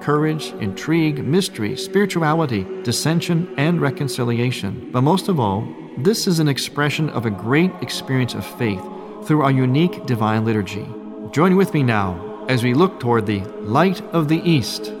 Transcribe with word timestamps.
courage, 0.00 0.52
intrigue, 0.60 1.24
mystery, 1.24 1.76
spirituality, 1.76 2.66
dissension, 2.82 3.52
and 3.56 3.80
reconciliation. 3.80 4.90
But 4.92 5.02
most 5.02 5.28
of 5.28 5.40
all, 5.40 5.66
this 5.98 6.26
is 6.26 6.38
an 6.38 6.48
expression 6.48 7.10
of 7.10 7.26
a 7.26 7.30
great 7.30 7.72
experience 7.80 8.34
of 8.34 8.44
faith 8.44 8.82
through 9.24 9.42
our 9.42 9.50
unique 9.50 10.06
divine 10.06 10.44
liturgy. 10.44 10.86
Join 11.32 11.56
with 11.56 11.74
me 11.74 11.82
now 11.82 12.44
as 12.48 12.62
we 12.62 12.74
look 12.74 13.00
toward 13.00 13.26
the 13.26 13.40
light 13.60 14.00
of 14.12 14.28
the 14.28 14.40
East. 14.48 14.92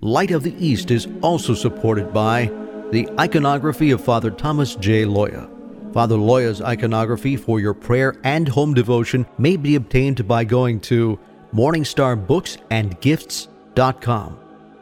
Light 0.00 0.30
of 0.30 0.42
the 0.42 0.54
East 0.58 0.90
is 0.90 1.08
also 1.22 1.54
supported 1.54 2.12
by 2.12 2.50
the 2.92 3.08
iconography 3.18 3.90
of 3.90 4.04
Father 4.04 4.30
Thomas 4.30 4.76
J. 4.76 5.04
Loya. 5.04 5.53
Father 5.94 6.16
Loya's 6.16 6.60
iconography 6.60 7.36
for 7.36 7.60
your 7.60 7.72
prayer 7.72 8.16
and 8.24 8.48
home 8.48 8.74
devotion 8.74 9.24
may 9.38 9.56
be 9.56 9.76
obtained 9.76 10.26
by 10.26 10.42
going 10.42 10.80
to 10.80 11.20
morningstarbooksandgifts.com. 11.54 14.38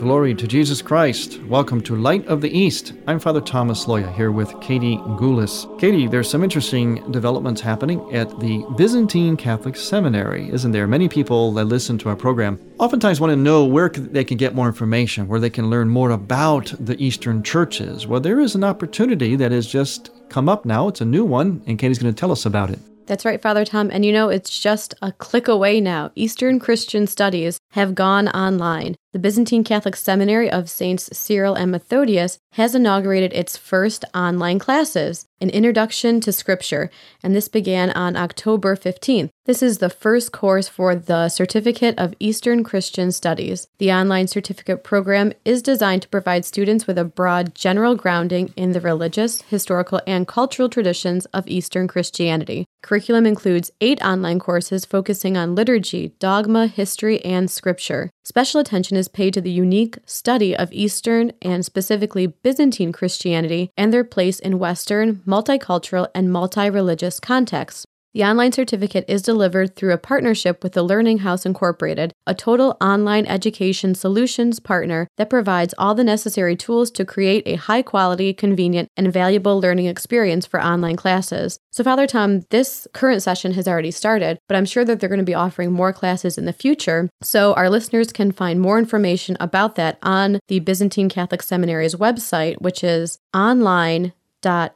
Glory 0.00 0.34
to 0.34 0.46
Jesus 0.48 0.80
Christ. 0.80 1.42
Welcome 1.42 1.82
to 1.82 1.94
Light 1.94 2.26
of 2.26 2.40
the 2.40 2.48
East. 2.48 2.94
I'm 3.06 3.20
Father 3.20 3.42
Thomas 3.42 3.84
Loya 3.84 4.10
here 4.14 4.32
with 4.32 4.58
Katie 4.62 4.96
Goulis. 4.96 5.78
Katie, 5.78 6.06
there's 6.06 6.30
some 6.30 6.42
interesting 6.42 7.12
developments 7.12 7.60
happening 7.60 8.00
at 8.14 8.40
the 8.40 8.64
Byzantine 8.78 9.36
Catholic 9.36 9.76
Seminary, 9.76 10.48
isn't 10.48 10.72
there? 10.72 10.86
Many 10.86 11.06
people 11.10 11.52
that 11.52 11.66
listen 11.66 11.98
to 11.98 12.08
our 12.08 12.16
program 12.16 12.58
oftentimes 12.78 13.20
want 13.20 13.30
to 13.30 13.36
know 13.36 13.66
where 13.66 13.90
they 13.90 14.24
can 14.24 14.38
get 14.38 14.54
more 14.54 14.68
information, 14.68 15.28
where 15.28 15.38
they 15.38 15.50
can 15.50 15.68
learn 15.68 15.90
more 15.90 16.12
about 16.12 16.72
the 16.80 16.96
Eastern 16.98 17.42
churches. 17.42 18.06
Well, 18.06 18.20
there 18.20 18.40
is 18.40 18.54
an 18.54 18.64
opportunity 18.64 19.36
that 19.36 19.52
has 19.52 19.66
just 19.66 20.10
come 20.30 20.48
up 20.48 20.64
now. 20.64 20.88
It's 20.88 21.02
a 21.02 21.04
new 21.04 21.26
one, 21.26 21.62
and 21.66 21.78
Katie's 21.78 21.98
going 21.98 22.14
to 22.14 22.18
tell 22.18 22.32
us 22.32 22.46
about 22.46 22.70
it. 22.70 22.78
That's 23.10 23.24
right, 23.24 23.42
Father 23.42 23.64
Tom. 23.64 23.90
And 23.92 24.04
you 24.04 24.12
know, 24.12 24.28
it's 24.28 24.60
just 24.60 24.94
a 25.02 25.10
click 25.10 25.48
away 25.48 25.80
now. 25.80 26.12
Eastern 26.14 26.60
Christian 26.60 27.08
Studies 27.08 27.58
have 27.72 27.96
gone 27.96 28.28
online. 28.28 28.94
The 29.12 29.18
Byzantine 29.18 29.64
Catholic 29.64 29.96
Seminary 29.96 30.48
of 30.48 30.70
Saints 30.70 31.10
Cyril 31.12 31.56
and 31.56 31.72
Methodius 31.72 32.38
has 32.52 32.76
inaugurated 32.76 33.32
its 33.32 33.56
first 33.56 34.04
online 34.14 34.60
classes, 34.60 35.26
an 35.40 35.50
introduction 35.50 36.20
to 36.20 36.32
Scripture, 36.32 36.90
and 37.20 37.34
this 37.34 37.48
began 37.48 37.90
on 37.90 38.14
October 38.14 38.76
15th. 38.76 39.30
This 39.46 39.64
is 39.64 39.78
the 39.78 39.90
first 39.90 40.30
course 40.30 40.68
for 40.68 40.94
the 40.94 41.28
Certificate 41.28 41.98
of 41.98 42.14
Eastern 42.20 42.62
Christian 42.62 43.10
Studies. 43.10 43.66
The 43.78 43.92
online 43.92 44.28
certificate 44.28 44.84
program 44.84 45.32
is 45.44 45.60
designed 45.60 46.02
to 46.02 46.08
provide 46.08 46.44
students 46.44 46.86
with 46.86 46.98
a 46.98 47.04
broad 47.04 47.54
general 47.54 47.96
grounding 47.96 48.52
in 48.56 48.72
the 48.72 48.80
religious, 48.80 49.42
historical, 49.42 50.00
and 50.06 50.28
cultural 50.28 50.68
traditions 50.68 51.24
of 51.26 51.48
Eastern 51.48 51.88
Christianity. 51.88 52.66
Curriculum 52.82 53.26
includes 53.26 53.72
eight 53.80 54.00
online 54.02 54.38
courses 54.38 54.84
focusing 54.84 55.36
on 55.36 55.54
liturgy, 55.54 56.12
dogma, 56.18 56.66
history, 56.66 57.22
and 57.24 57.50
scripture. 57.50 58.10
Special 58.24 58.60
attention 58.60 58.96
is 59.00 59.08
paid 59.08 59.34
to 59.34 59.40
the 59.40 59.50
unique 59.50 59.98
study 60.06 60.56
of 60.56 60.72
Eastern 60.72 61.32
and 61.42 61.64
specifically 61.64 62.28
Byzantine 62.28 62.92
Christianity 62.92 63.72
and 63.76 63.92
their 63.92 64.04
place 64.04 64.38
in 64.38 64.60
Western, 64.60 65.16
multicultural, 65.26 66.06
and 66.14 66.30
multi 66.30 66.70
religious 66.70 67.18
contexts. 67.18 67.84
The 68.12 68.24
online 68.24 68.50
certificate 68.50 69.04
is 69.06 69.22
delivered 69.22 69.76
through 69.76 69.92
a 69.92 69.98
partnership 69.98 70.64
with 70.64 70.72
the 70.72 70.82
Learning 70.82 71.18
House 71.18 71.46
Incorporated, 71.46 72.12
a 72.26 72.34
total 72.34 72.76
online 72.80 73.24
education 73.24 73.94
solutions 73.94 74.58
partner 74.58 75.06
that 75.16 75.30
provides 75.30 75.76
all 75.78 75.94
the 75.94 76.02
necessary 76.02 76.56
tools 76.56 76.90
to 76.92 77.04
create 77.04 77.44
a 77.46 77.54
high 77.54 77.82
quality, 77.82 78.34
convenient, 78.34 78.88
and 78.96 79.12
valuable 79.12 79.60
learning 79.60 79.86
experience 79.86 80.44
for 80.44 80.60
online 80.60 80.96
classes. 80.96 81.60
So, 81.70 81.84
Father 81.84 82.08
Tom, 82.08 82.40
this 82.50 82.88
current 82.92 83.22
session 83.22 83.52
has 83.52 83.68
already 83.68 83.92
started, 83.92 84.40
but 84.48 84.56
I'm 84.56 84.64
sure 84.64 84.84
that 84.84 84.98
they're 84.98 85.08
going 85.08 85.20
to 85.20 85.24
be 85.24 85.32
offering 85.32 85.70
more 85.70 85.92
classes 85.92 86.36
in 86.36 86.46
the 86.46 86.52
future. 86.52 87.08
So, 87.22 87.54
our 87.54 87.70
listeners 87.70 88.12
can 88.12 88.32
find 88.32 88.60
more 88.60 88.80
information 88.80 89.36
about 89.38 89.76
that 89.76 90.00
on 90.02 90.40
the 90.48 90.58
Byzantine 90.58 91.08
Catholic 91.08 91.42
Seminary's 91.42 91.94
website, 91.94 92.60
which 92.60 92.82
is 92.82 93.20
online.com 93.32 94.70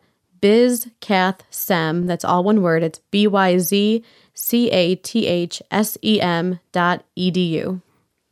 bizcathsem, 0.45 2.07
that's 2.07 2.25
all 2.25 2.45
one 2.45 2.61
word, 2.61 2.83
it's 2.83 3.01
B 3.11 3.27
Y 3.27 3.57
Z 3.57 4.05
C 4.35 4.71
A 4.71 4.95
T 4.97 5.27
H 5.27 5.63
S 5.71 5.97
E 6.03 6.21
M 6.21 6.61
dot 6.73 7.03
edu. 7.17 7.81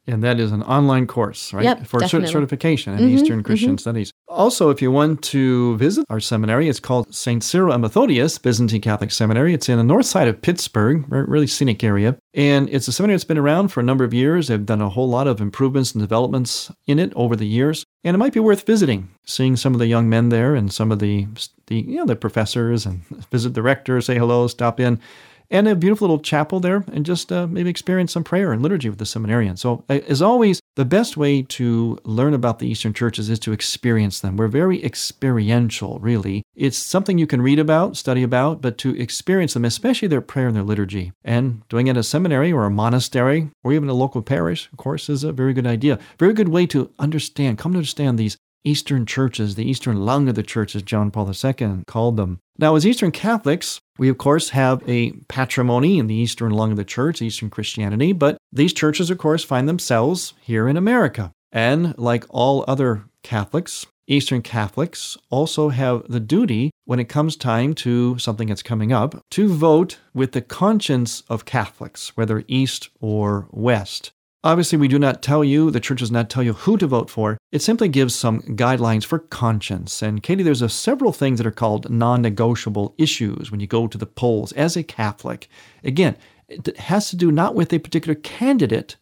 And 0.06 0.22
that 0.24 0.40
is 0.40 0.50
an 0.50 0.64
online 0.64 1.06
course, 1.06 1.52
right? 1.52 1.62
Yep, 1.62 1.86
For 1.86 2.00
definitely. 2.00 2.28
certification 2.28 2.94
in 2.94 3.08
Mhm, 3.08 3.10
Eastern 3.14 3.42
Christian 3.44 3.76
mhm. 3.76 3.80
Studies. 3.80 4.12
Also, 4.26 4.68
if 4.70 4.82
you 4.82 4.90
want 4.90 5.22
to 5.22 5.76
visit 5.76 6.04
our 6.10 6.18
seminary, 6.18 6.68
it's 6.68 6.80
called 6.80 7.14
St. 7.14 7.42
Cyril 7.44 7.72
and 7.72 7.82
Methodius 7.82 8.36
Byzantine 8.38 8.80
Catholic 8.80 9.12
Seminary. 9.12 9.54
It's 9.54 9.68
in 9.68 9.78
the 9.78 9.84
north 9.84 10.06
side 10.06 10.26
of 10.26 10.42
Pittsburgh, 10.42 11.04
really 11.08 11.46
scenic 11.46 11.84
area. 11.84 12.16
And 12.34 12.68
it's 12.70 12.88
a 12.88 12.92
seminary 12.92 13.14
that's 13.14 13.24
been 13.24 13.38
around 13.38 13.68
for 13.68 13.78
a 13.78 13.84
number 13.84 14.02
of 14.02 14.12
years. 14.12 14.48
They've 14.48 14.66
done 14.66 14.80
a 14.80 14.88
whole 14.88 15.08
lot 15.08 15.28
of 15.28 15.40
improvements 15.40 15.92
and 15.92 16.02
developments 16.02 16.72
in 16.88 16.98
it 16.98 17.12
over 17.14 17.36
the 17.36 17.46
years. 17.46 17.84
And 18.02 18.16
it 18.16 18.18
might 18.18 18.32
be 18.32 18.40
worth 18.40 18.66
visiting, 18.66 19.08
seeing 19.24 19.54
some 19.54 19.72
of 19.72 19.78
the 19.78 19.86
young 19.86 20.08
men 20.08 20.30
there 20.30 20.56
and 20.56 20.72
some 20.72 20.90
of 20.90 20.98
the, 20.98 21.28
the 21.68 21.76
you 21.76 21.96
know, 21.98 22.06
the 22.06 22.16
professors 22.16 22.86
and 22.86 23.02
visit 23.30 23.54
the 23.54 23.62
rector, 23.62 24.00
say 24.00 24.18
hello, 24.18 24.48
stop 24.48 24.80
in 24.80 24.98
and 25.52 25.68
a 25.68 25.76
beautiful 25.76 26.08
little 26.08 26.22
chapel 26.22 26.58
there, 26.58 26.84
and 26.92 27.06
just 27.06 27.30
uh, 27.30 27.46
maybe 27.46 27.70
experience 27.70 28.12
some 28.12 28.24
prayer 28.24 28.52
and 28.52 28.62
liturgy 28.62 28.88
with 28.88 28.98
the 28.98 29.06
seminarian. 29.06 29.56
So, 29.56 29.84
uh, 29.88 30.00
as 30.08 30.22
always, 30.22 30.60
the 30.74 30.86
best 30.86 31.18
way 31.18 31.42
to 31.42 31.98
learn 32.04 32.32
about 32.32 32.58
the 32.58 32.66
Eastern 32.66 32.94
churches 32.94 33.28
is 33.28 33.38
to 33.40 33.52
experience 33.52 34.18
them. 34.18 34.38
We're 34.38 34.48
very 34.48 34.82
experiential, 34.82 35.98
really. 36.00 36.42
It's 36.56 36.78
something 36.78 37.18
you 37.18 37.26
can 37.26 37.42
read 37.42 37.58
about, 37.58 37.98
study 37.98 38.22
about, 38.22 38.62
but 38.62 38.78
to 38.78 38.98
experience 38.98 39.52
them, 39.52 39.66
especially 39.66 40.08
their 40.08 40.22
prayer 40.22 40.46
and 40.46 40.56
their 40.56 40.62
liturgy. 40.62 41.12
And 41.22 41.62
doing 41.68 41.86
it 41.86 41.90
at 41.90 41.96
a 41.98 42.02
seminary 42.02 42.50
or 42.50 42.64
a 42.64 42.70
monastery 42.70 43.50
or 43.62 43.74
even 43.74 43.90
a 43.90 43.94
local 43.94 44.22
parish, 44.22 44.70
of 44.72 44.78
course, 44.78 45.10
is 45.10 45.22
a 45.22 45.32
very 45.32 45.52
good 45.52 45.66
idea. 45.66 45.98
Very 46.18 46.32
good 46.32 46.48
way 46.48 46.66
to 46.68 46.90
understand, 46.98 47.58
come 47.58 47.72
to 47.72 47.78
understand 47.78 48.18
these 48.18 48.38
Eastern 48.64 49.06
churches, 49.06 49.54
the 49.54 49.68
Eastern 49.68 50.04
lung 50.04 50.28
of 50.28 50.34
the 50.34 50.42
church, 50.42 50.74
as 50.74 50.82
John 50.82 51.10
Paul 51.10 51.30
II 51.30 51.84
called 51.86 52.16
them. 52.16 52.38
Now, 52.58 52.76
as 52.76 52.86
Eastern 52.86 53.10
Catholics, 53.10 53.80
we 53.98 54.08
of 54.08 54.18
course 54.18 54.50
have 54.50 54.82
a 54.88 55.12
patrimony 55.28 55.98
in 55.98 56.06
the 56.06 56.14
Eastern 56.14 56.52
lung 56.52 56.70
of 56.70 56.76
the 56.76 56.84
church, 56.84 57.22
Eastern 57.22 57.50
Christianity, 57.50 58.12
but 58.12 58.36
these 58.52 58.72
churches, 58.72 59.10
of 59.10 59.18
course, 59.18 59.44
find 59.44 59.68
themselves 59.68 60.34
here 60.42 60.68
in 60.68 60.76
America. 60.76 61.32
And 61.50 61.96
like 61.98 62.24
all 62.28 62.64
other 62.66 63.04
Catholics, 63.22 63.86
Eastern 64.06 64.42
Catholics 64.42 65.16
also 65.30 65.68
have 65.68 66.02
the 66.08 66.20
duty, 66.20 66.70
when 66.84 66.98
it 66.98 67.08
comes 67.08 67.36
time 67.36 67.72
to 67.74 68.18
something 68.18 68.48
that's 68.48 68.62
coming 68.62 68.92
up, 68.92 69.22
to 69.30 69.48
vote 69.48 69.98
with 70.12 70.32
the 70.32 70.40
conscience 70.40 71.22
of 71.28 71.44
Catholics, 71.44 72.16
whether 72.16 72.44
East 72.48 72.90
or 73.00 73.46
West. 73.50 74.10
Obviously, 74.44 74.76
we 74.76 74.88
do 74.88 74.98
not 74.98 75.22
tell 75.22 75.44
you, 75.44 75.70
the 75.70 75.78
church 75.78 76.00
does 76.00 76.10
not 76.10 76.28
tell 76.28 76.42
you 76.42 76.52
who 76.52 76.76
to 76.76 76.88
vote 76.88 77.08
for. 77.08 77.38
It 77.52 77.62
simply 77.62 77.88
gives 77.88 78.12
some 78.12 78.40
guidelines 78.42 79.04
for 79.04 79.20
conscience. 79.20 80.02
And 80.02 80.20
Katie, 80.20 80.42
there's 80.42 80.62
a 80.62 80.68
several 80.68 81.12
things 81.12 81.38
that 81.38 81.46
are 81.46 81.52
called 81.52 81.88
non 81.90 82.22
negotiable 82.22 82.92
issues 82.98 83.52
when 83.52 83.60
you 83.60 83.68
go 83.68 83.86
to 83.86 83.96
the 83.96 84.06
polls 84.06 84.50
as 84.52 84.76
a 84.76 84.82
Catholic. 84.82 85.48
Again, 85.84 86.16
it 86.48 86.76
has 86.76 87.08
to 87.10 87.16
do 87.16 87.30
not 87.30 87.54
with 87.54 87.72
a 87.72 87.78
particular 87.78 88.16
candidate 88.16 88.96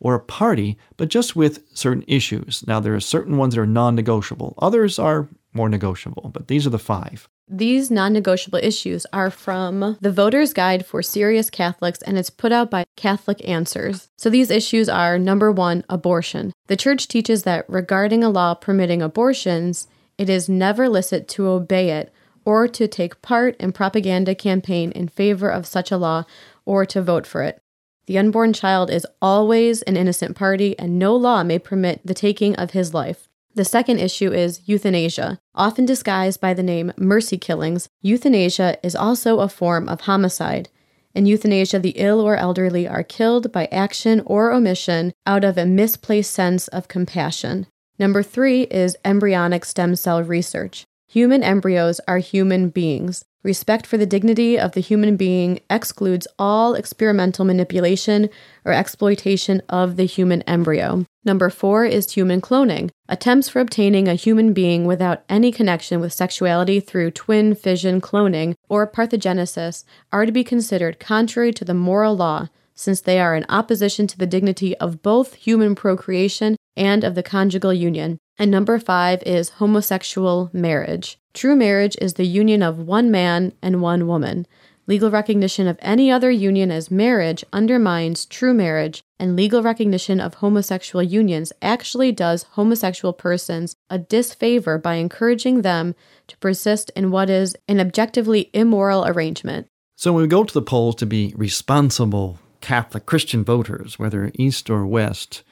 or 0.00 0.14
a 0.14 0.20
party, 0.20 0.78
but 0.96 1.10
just 1.10 1.36
with 1.36 1.62
certain 1.76 2.04
issues. 2.06 2.64
Now, 2.66 2.80
there 2.80 2.94
are 2.94 3.00
certain 3.00 3.36
ones 3.36 3.54
that 3.54 3.60
are 3.60 3.66
non 3.66 3.94
negotiable, 3.94 4.54
others 4.58 4.98
are 4.98 5.28
more 5.52 5.68
negotiable, 5.68 6.30
but 6.32 6.48
these 6.48 6.66
are 6.66 6.70
the 6.70 6.78
five. 6.78 7.28
These 7.48 7.92
non 7.92 8.12
negotiable 8.12 8.58
issues 8.60 9.06
are 9.12 9.30
from 9.30 9.96
the 10.00 10.10
Voter's 10.10 10.52
Guide 10.52 10.84
for 10.84 11.00
Serious 11.00 11.48
Catholics, 11.48 12.02
and 12.02 12.18
it's 12.18 12.28
put 12.28 12.50
out 12.50 12.72
by 12.72 12.86
Catholic 12.96 13.46
Answers. 13.48 14.08
So 14.18 14.28
these 14.28 14.50
issues 14.50 14.88
are 14.88 15.16
number 15.16 15.52
one, 15.52 15.84
abortion. 15.88 16.52
The 16.66 16.76
church 16.76 17.06
teaches 17.06 17.44
that 17.44 17.64
regarding 17.68 18.24
a 18.24 18.30
law 18.30 18.54
permitting 18.54 19.00
abortions, 19.00 19.86
it 20.18 20.28
is 20.28 20.48
never 20.48 20.88
licit 20.88 21.28
to 21.28 21.46
obey 21.46 21.90
it 21.90 22.12
or 22.44 22.66
to 22.66 22.88
take 22.88 23.22
part 23.22 23.56
in 23.58 23.70
propaganda 23.70 24.34
campaign 24.34 24.90
in 24.90 25.06
favor 25.06 25.48
of 25.48 25.66
such 25.66 25.92
a 25.92 25.96
law 25.96 26.24
or 26.64 26.84
to 26.86 27.00
vote 27.00 27.28
for 27.28 27.42
it. 27.42 27.60
The 28.06 28.18
unborn 28.18 28.54
child 28.54 28.90
is 28.90 29.06
always 29.22 29.82
an 29.82 29.96
innocent 29.96 30.36
party, 30.36 30.76
and 30.78 30.98
no 30.98 31.14
law 31.14 31.44
may 31.44 31.60
permit 31.60 32.00
the 32.04 32.14
taking 32.14 32.56
of 32.56 32.70
his 32.72 32.92
life. 32.92 33.25
The 33.56 33.64
second 33.64 34.00
issue 34.00 34.34
is 34.34 34.60
euthanasia. 34.66 35.38
Often 35.54 35.86
disguised 35.86 36.42
by 36.42 36.52
the 36.52 36.62
name 36.62 36.92
mercy 36.98 37.38
killings, 37.38 37.88
euthanasia 38.02 38.76
is 38.82 38.94
also 38.94 39.40
a 39.40 39.48
form 39.48 39.88
of 39.88 40.02
homicide. 40.02 40.68
In 41.14 41.24
euthanasia, 41.24 41.78
the 41.78 41.94
ill 41.96 42.20
or 42.20 42.36
elderly 42.36 42.86
are 42.86 43.02
killed 43.02 43.50
by 43.52 43.64
action 43.72 44.20
or 44.26 44.52
omission 44.52 45.14
out 45.26 45.42
of 45.42 45.56
a 45.56 45.64
misplaced 45.64 46.34
sense 46.34 46.68
of 46.68 46.88
compassion. 46.88 47.66
Number 47.98 48.22
three 48.22 48.64
is 48.64 48.98
embryonic 49.06 49.64
stem 49.64 49.96
cell 49.96 50.22
research. 50.22 50.84
Human 51.08 51.44
embryos 51.44 52.00
are 52.08 52.18
human 52.18 52.68
beings. 52.68 53.24
Respect 53.44 53.86
for 53.86 53.96
the 53.96 54.06
dignity 54.06 54.58
of 54.58 54.72
the 54.72 54.80
human 54.80 55.16
being 55.16 55.60
excludes 55.70 56.26
all 56.36 56.74
experimental 56.74 57.44
manipulation 57.44 58.28
or 58.64 58.72
exploitation 58.72 59.62
of 59.68 59.94
the 59.94 60.04
human 60.04 60.42
embryo. 60.42 61.04
Number 61.24 61.48
four 61.48 61.84
is 61.84 62.12
human 62.12 62.40
cloning. 62.40 62.90
Attempts 63.08 63.48
for 63.48 63.60
obtaining 63.60 64.08
a 64.08 64.14
human 64.14 64.52
being 64.52 64.84
without 64.84 65.22
any 65.28 65.52
connection 65.52 66.00
with 66.00 66.12
sexuality 66.12 66.80
through 66.80 67.12
twin 67.12 67.54
fission 67.54 68.00
cloning 68.00 68.54
or 68.68 68.90
parthenogenesis 68.90 69.84
are 70.10 70.26
to 70.26 70.32
be 70.32 70.42
considered 70.42 70.98
contrary 70.98 71.52
to 71.52 71.64
the 71.64 71.72
moral 71.72 72.16
law, 72.16 72.48
since 72.74 73.00
they 73.00 73.20
are 73.20 73.36
in 73.36 73.46
opposition 73.48 74.08
to 74.08 74.18
the 74.18 74.26
dignity 74.26 74.76
of 74.78 75.02
both 75.02 75.34
human 75.34 75.76
procreation 75.76 76.56
and 76.76 77.04
of 77.04 77.14
the 77.14 77.22
conjugal 77.22 77.72
union. 77.72 78.18
And 78.38 78.50
number 78.50 78.78
five 78.78 79.22
is 79.24 79.50
homosexual 79.50 80.50
marriage. 80.52 81.18
True 81.32 81.56
marriage 81.56 81.96
is 82.00 82.14
the 82.14 82.26
union 82.26 82.62
of 82.62 82.78
one 82.78 83.10
man 83.10 83.52
and 83.62 83.80
one 83.80 84.06
woman. 84.06 84.46
Legal 84.86 85.10
recognition 85.10 85.66
of 85.66 85.78
any 85.82 86.10
other 86.12 86.30
union 86.30 86.70
as 86.70 86.90
marriage 86.90 87.44
undermines 87.52 88.24
true 88.24 88.54
marriage, 88.54 89.02
and 89.18 89.34
legal 89.34 89.60
recognition 89.60 90.20
of 90.20 90.34
homosexual 90.34 91.02
unions 91.02 91.52
actually 91.60 92.12
does 92.12 92.44
homosexual 92.52 93.12
persons 93.12 93.74
a 93.90 93.98
disfavor 93.98 94.78
by 94.78 94.94
encouraging 94.94 95.62
them 95.62 95.94
to 96.28 96.36
persist 96.38 96.92
in 96.94 97.10
what 97.10 97.28
is 97.28 97.56
an 97.66 97.80
objectively 97.80 98.48
immoral 98.52 99.04
arrangement. 99.06 99.66
So, 99.96 100.12
when 100.12 100.22
we 100.22 100.28
go 100.28 100.44
to 100.44 100.54
the 100.54 100.62
polls 100.62 100.94
to 100.96 101.06
be 101.06 101.34
responsible 101.36 102.38
Catholic 102.60 103.06
Christian 103.06 103.44
voters, 103.44 103.98
whether 103.98 104.30
East 104.34 104.70
or 104.70 104.86
West, 104.86 105.42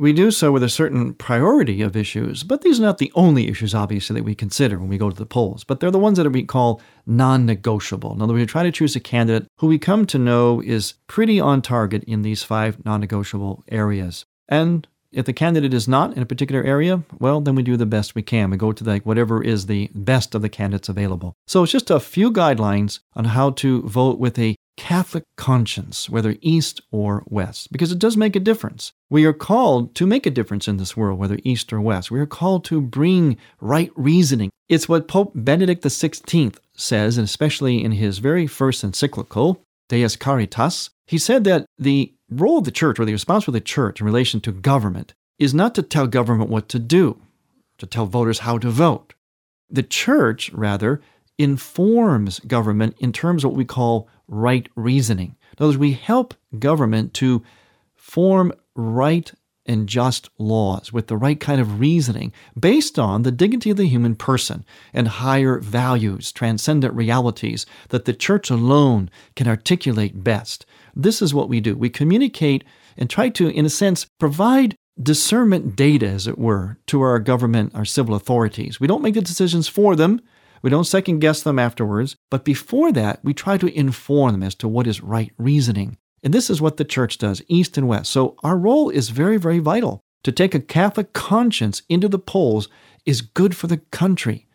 we 0.00 0.14
do 0.14 0.30
so 0.30 0.50
with 0.50 0.62
a 0.62 0.68
certain 0.70 1.12
priority 1.12 1.82
of 1.82 1.94
issues, 1.94 2.42
but 2.42 2.62
these 2.62 2.80
are 2.80 2.84
not 2.84 2.96
the 2.96 3.12
only 3.14 3.48
issues, 3.48 3.74
obviously, 3.74 4.14
that 4.14 4.24
we 4.24 4.34
consider 4.34 4.78
when 4.78 4.88
we 4.88 4.96
go 4.96 5.10
to 5.10 5.16
the 5.16 5.26
polls. 5.26 5.62
But 5.62 5.78
they're 5.78 5.90
the 5.90 5.98
ones 5.98 6.16
that 6.16 6.30
we 6.30 6.42
call 6.42 6.80
non 7.06 7.44
negotiable. 7.44 8.14
In 8.14 8.22
other 8.22 8.32
words, 8.32 8.42
we 8.42 8.46
try 8.46 8.62
to 8.62 8.72
choose 8.72 8.96
a 8.96 9.00
candidate 9.00 9.46
who 9.58 9.66
we 9.66 9.78
come 9.78 10.06
to 10.06 10.18
know 10.18 10.62
is 10.62 10.94
pretty 11.06 11.38
on 11.38 11.60
target 11.60 12.02
in 12.04 12.22
these 12.22 12.42
five 12.42 12.82
non 12.84 13.00
negotiable 13.00 13.62
areas. 13.68 14.24
And 14.48 14.88
if 15.12 15.26
the 15.26 15.32
candidate 15.34 15.74
is 15.74 15.86
not 15.86 16.16
in 16.16 16.22
a 16.22 16.26
particular 16.26 16.62
area, 16.62 17.02
well, 17.18 17.42
then 17.42 17.54
we 17.54 17.62
do 17.62 17.76
the 17.76 17.84
best 17.84 18.14
we 18.14 18.22
can. 18.22 18.50
We 18.50 18.56
go 18.56 18.72
to 18.72 18.84
like 18.84 19.04
whatever 19.04 19.42
is 19.42 19.66
the 19.66 19.90
best 19.94 20.34
of 20.34 20.40
the 20.40 20.48
candidates 20.48 20.88
available. 20.88 21.34
So 21.46 21.62
it's 21.62 21.72
just 21.72 21.90
a 21.90 22.00
few 22.00 22.32
guidelines 22.32 23.00
on 23.14 23.26
how 23.26 23.50
to 23.50 23.82
vote 23.82 24.18
with 24.18 24.38
a 24.38 24.56
Catholic 24.80 25.24
conscience, 25.36 26.08
whether 26.08 26.36
East 26.40 26.80
or 26.90 27.22
West, 27.26 27.70
because 27.70 27.92
it 27.92 27.98
does 27.98 28.16
make 28.16 28.34
a 28.34 28.40
difference. 28.40 28.92
We 29.10 29.26
are 29.26 29.34
called 29.34 29.94
to 29.96 30.06
make 30.06 30.24
a 30.24 30.30
difference 30.30 30.66
in 30.66 30.78
this 30.78 30.96
world, 30.96 31.18
whether 31.18 31.38
East 31.44 31.70
or 31.70 31.82
West. 31.82 32.10
We 32.10 32.18
are 32.18 32.24
called 32.24 32.64
to 32.64 32.80
bring 32.80 33.36
right 33.60 33.92
reasoning. 33.94 34.48
It's 34.70 34.88
what 34.88 35.06
Pope 35.06 35.32
Benedict 35.34 35.84
XVI 35.84 36.56
says, 36.74 37.18
and 37.18 37.26
especially 37.26 37.84
in 37.84 37.92
his 37.92 38.20
very 38.20 38.46
first 38.46 38.82
encyclical, 38.82 39.62
Deus 39.90 40.16
Caritas. 40.16 40.88
He 41.06 41.18
said 41.18 41.44
that 41.44 41.66
the 41.78 42.14
role 42.30 42.58
of 42.58 42.64
the 42.64 42.70
church, 42.70 42.98
or 42.98 43.04
the 43.04 43.12
responsibility 43.12 43.58
of 43.58 43.62
the 43.62 43.68
church 43.68 44.00
in 44.00 44.06
relation 44.06 44.40
to 44.40 44.50
government, 44.50 45.12
is 45.38 45.52
not 45.52 45.74
to 45.74 45.82
tell 45.82 46.06
government 46.06 46.48
what 46.48 46.70
to 46.70 46.78
do, 46.78 47.20
to 47.76 47.86
tell 47.86 48.06
voters 48.06 48.38
how 48.40 48.56
to 48.56 48.70
vote. 48.70 49.12
The 49.68 49.82
church, 49.82 50.50
rather, 50.54 51.02
informs 51.40 52.38
government 52.40 52.96
in 52.98 53.12
terms 53.12 53.44
of 53.44 53.50
what 53.50 53.56
we 53.56 53.64
call 53.64 54.08
right 54.28 54.68
reasoning. 54.76 55.36
In 55.52 55.64
other 55.64 55.68
words, 55.68 55.78
we 55.78 55.92
help 55.92 56.34
government 56.58 57.14
to 57.14 57.42
form 57.94 58.52
right 58.74 59.32
and 59.66 59.88
just 59.88 60.28
laws 60.38 60.92
with 60.92 61.06
the 61.06 61.16
right 61.16 61.38
kind 61.38 61.60
of 61.60 61.80
reasoning 61.80 62.32
based 62.58 62.98
on 62.98 63.22
the 63.22 63.32
dignity 63.32 63.70
of 63.70 63.76
the 63.76 63.86
human 63.86 64.16
person 64.16 64.64
and 64.92 65.06
higher 65.06 65.58
values, 65.58 66.32
transcendent 66.32 66.92
realities 66.94 67.66
that 67.90 68.04
the 68.04 68.12
church 68.12 68.50
alone 68.50 69.08
can 69.36 69.46
articulate 69.46 70.24
best. 70.24 70.66
This 70.94 71.22
is 71.22 71.32
what 71.32 71.48
we 71.48 71.60
do. 71.60 71.76
We 71.76 71.88
communicate 71.88 72.64
and 72.96 73.08
try 73.08 73.28
to, 73.30 73.48
in 73.48 73.64
a 73.64 73.70
sense, 73.70 74.06
provide 74.18 74.74
discernment 75.00 75.76
data, 75.76 76.06
as 76.06 76.26
it 76.26 76.38
were, 76.38 76.76
to 76.88 77.00
our 77.00 77.18
government, 77.18 77.74
our 77.74 77.84
civil 77.84 78.14
authorities. 78.14 78.80
We 78.80 78.86
don't 78.86 79.02
make 79.02 79.14
the 79.14 79.22
decisions 79.22 79.68
for 79.68 79.96
them. 79.96 80.20
We 80.62 80.70
don't 80.70 80.84
second 80.84 81.20
guess 81.20 81.42
them 81.42 81.58
afterwards, 81.58 82.16
but 82.30 82.44
before 82.44 82.92
that, 82.92 83.20
we 83.24 83.32
try 83.32 83.56
to 83.58 83.78
inform 83.78 84.32
them 84.32 84.42
as 84.42 84.54
to 84.56 84.68
what 84.68 84.86
is 84.86 85.02
right 85.02 85.32
reasoning. 85.38 85.96
And 86.22 86.34
this 86.34 86.50
is 86.50 86.60
what 86.60 86.76
the 86.76 86.84
church 86.84 87.18
does, 87.18 87.42
East 87.48 87.78
and 87.78 87.88
West. 87.88 88.10
So 88.12 88.36
our 88.42 88.58
role 88.58 88.90
is 88.90 89.08
very, 89.08 89.38
very 89.38 89.58
vital. 89.58 90.02
To 90.24 90.32
take 90.32 90.54
a 90.54 90.60
Catholic 90.60 91.14
conscience 91.14 91.82
into 91.88 92.08
the 92.08 92.18
polls 92.18 92.68
is 93.06 93.22
good 93.22 93.56
for 93.56 93.66
the 93.68 93.78
country 93.78 94.46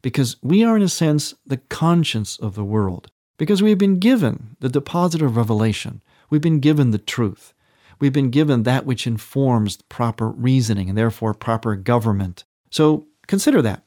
because 0.00 0.36
we 0.42 0.62
are, 0.62 0.76
in 0.76 0.82
a 0.82 0.88
sense, 0.88 1.34
the 1.44 1.56
conscience 1.56 2.38
of 2.38 2.54
the 2.54 2.64
world. 2.64 3.10
Because 3.36 3.62
we 3.62 3.70
have 3.70 3.78
been 3.78 3.98
given 3.98 4.56
the 4.60 4.68
deposit 4.68 5.22
of 5.22 5.36
revelation, 5.36 6.02
we've 6.30 6.40
been 6.40 6.60
given 6.60 6.90
the 6.92 6.98
truth, 6.98 7.52
we've 8.00 8.12
been 8.12 8.30
given 8.30 8.62
that 8.62 8.86
which 8.86 9.06
informs 9.06 9.78
proper 9.88 10.28
reasoning 10.28 10.88
and 10.88 10.96
therefore 10.96 11.34
proper 11.34 11.74
government. 11.74 12.44
So 12.70 13.06
consider 13.26 13.60
that. 13.62 13.82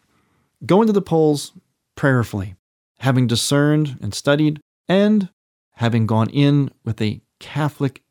Go 0.66 0.82
into 0.82 0.94
the 0.94 1.02
polls 1.02 1.54
prayerfully, 1.96 2.56
having 3.00 3.28
discerned 3.28 3.98
and 4.02 4.14
studied, 4.14 4.60
and 4.88 5.30
having 5.76 6.06
gone 6.06 6.30
in 6.30 6.72
with 6.84 7.02
a 7.02 7.22
Catholic 7.40 8.04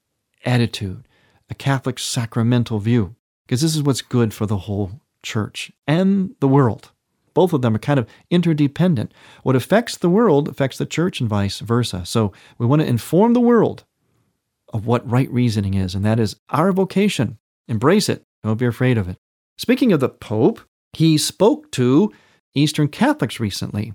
attitude, 0.44 1.06
a 1.49 1.54
Catholic 1.54 1.99
sacramental 1.99 2.78
view, 2.78 3.14
because 3.46 3.60
this 3.60 3.76
is 3.76 3.82
what's 3.82 4.02
good 4.02 4.32
for 4.32 4.46
the 4.46 4.58
whole 4.58 5.00
church 5.22 5.70
and 5.87 6.34
the 6.40 6.49
world. 6.49 6.92
Both 7.34 7.52
of 7.52 7.62
them 7.62 7.76
are 7.76 7.80
kind 7.80 7.99
of 7.99 8.08
interdependent. 8.30 9.12
What 9.42 9.56
affects 9.56 9.96
the 9.96 10.10
world 10.10 10.49
affects 10.49 10.78
the 10.78 10.87
church 10.87 11.20
and 11.20 11.28
vice 11.28 11.60
versa. 11.60 12.04
So 12.04 12.32
we 12.58 12.66
want 12.66 12.82
to 12.82 12.88
inform 12.88 13.34
the 13.34 13.40
world 13.40 13.84
of 14.72 14.87
what 14.87 15.08
right 15.08 15.30
reasoning 15.30 15.75
is, 15.75 15.94
and 15.94 16.04
that 16.04 16.20
is 16.20 16.37
our 16.49 16.72
vocation. 16.72 17.38
Embrace 17.68 18.08
it. 18.08 18.25
Don't 18.42 18.58
be 18.58 18.66
afraid 18.66 18.99
of 18.99 19.08
it. 19.08 19.16
Speaking 19.58 19.92
of 19.92 20.00
the 20.00 20.08
Pope, 20.08 20.60
he 20.92 21.18
spoke 21.18 21.70
to 21.72 22.12
Eastern 22.54 22.88
Catholics 22.88 23.40
recently. 23.40 23.95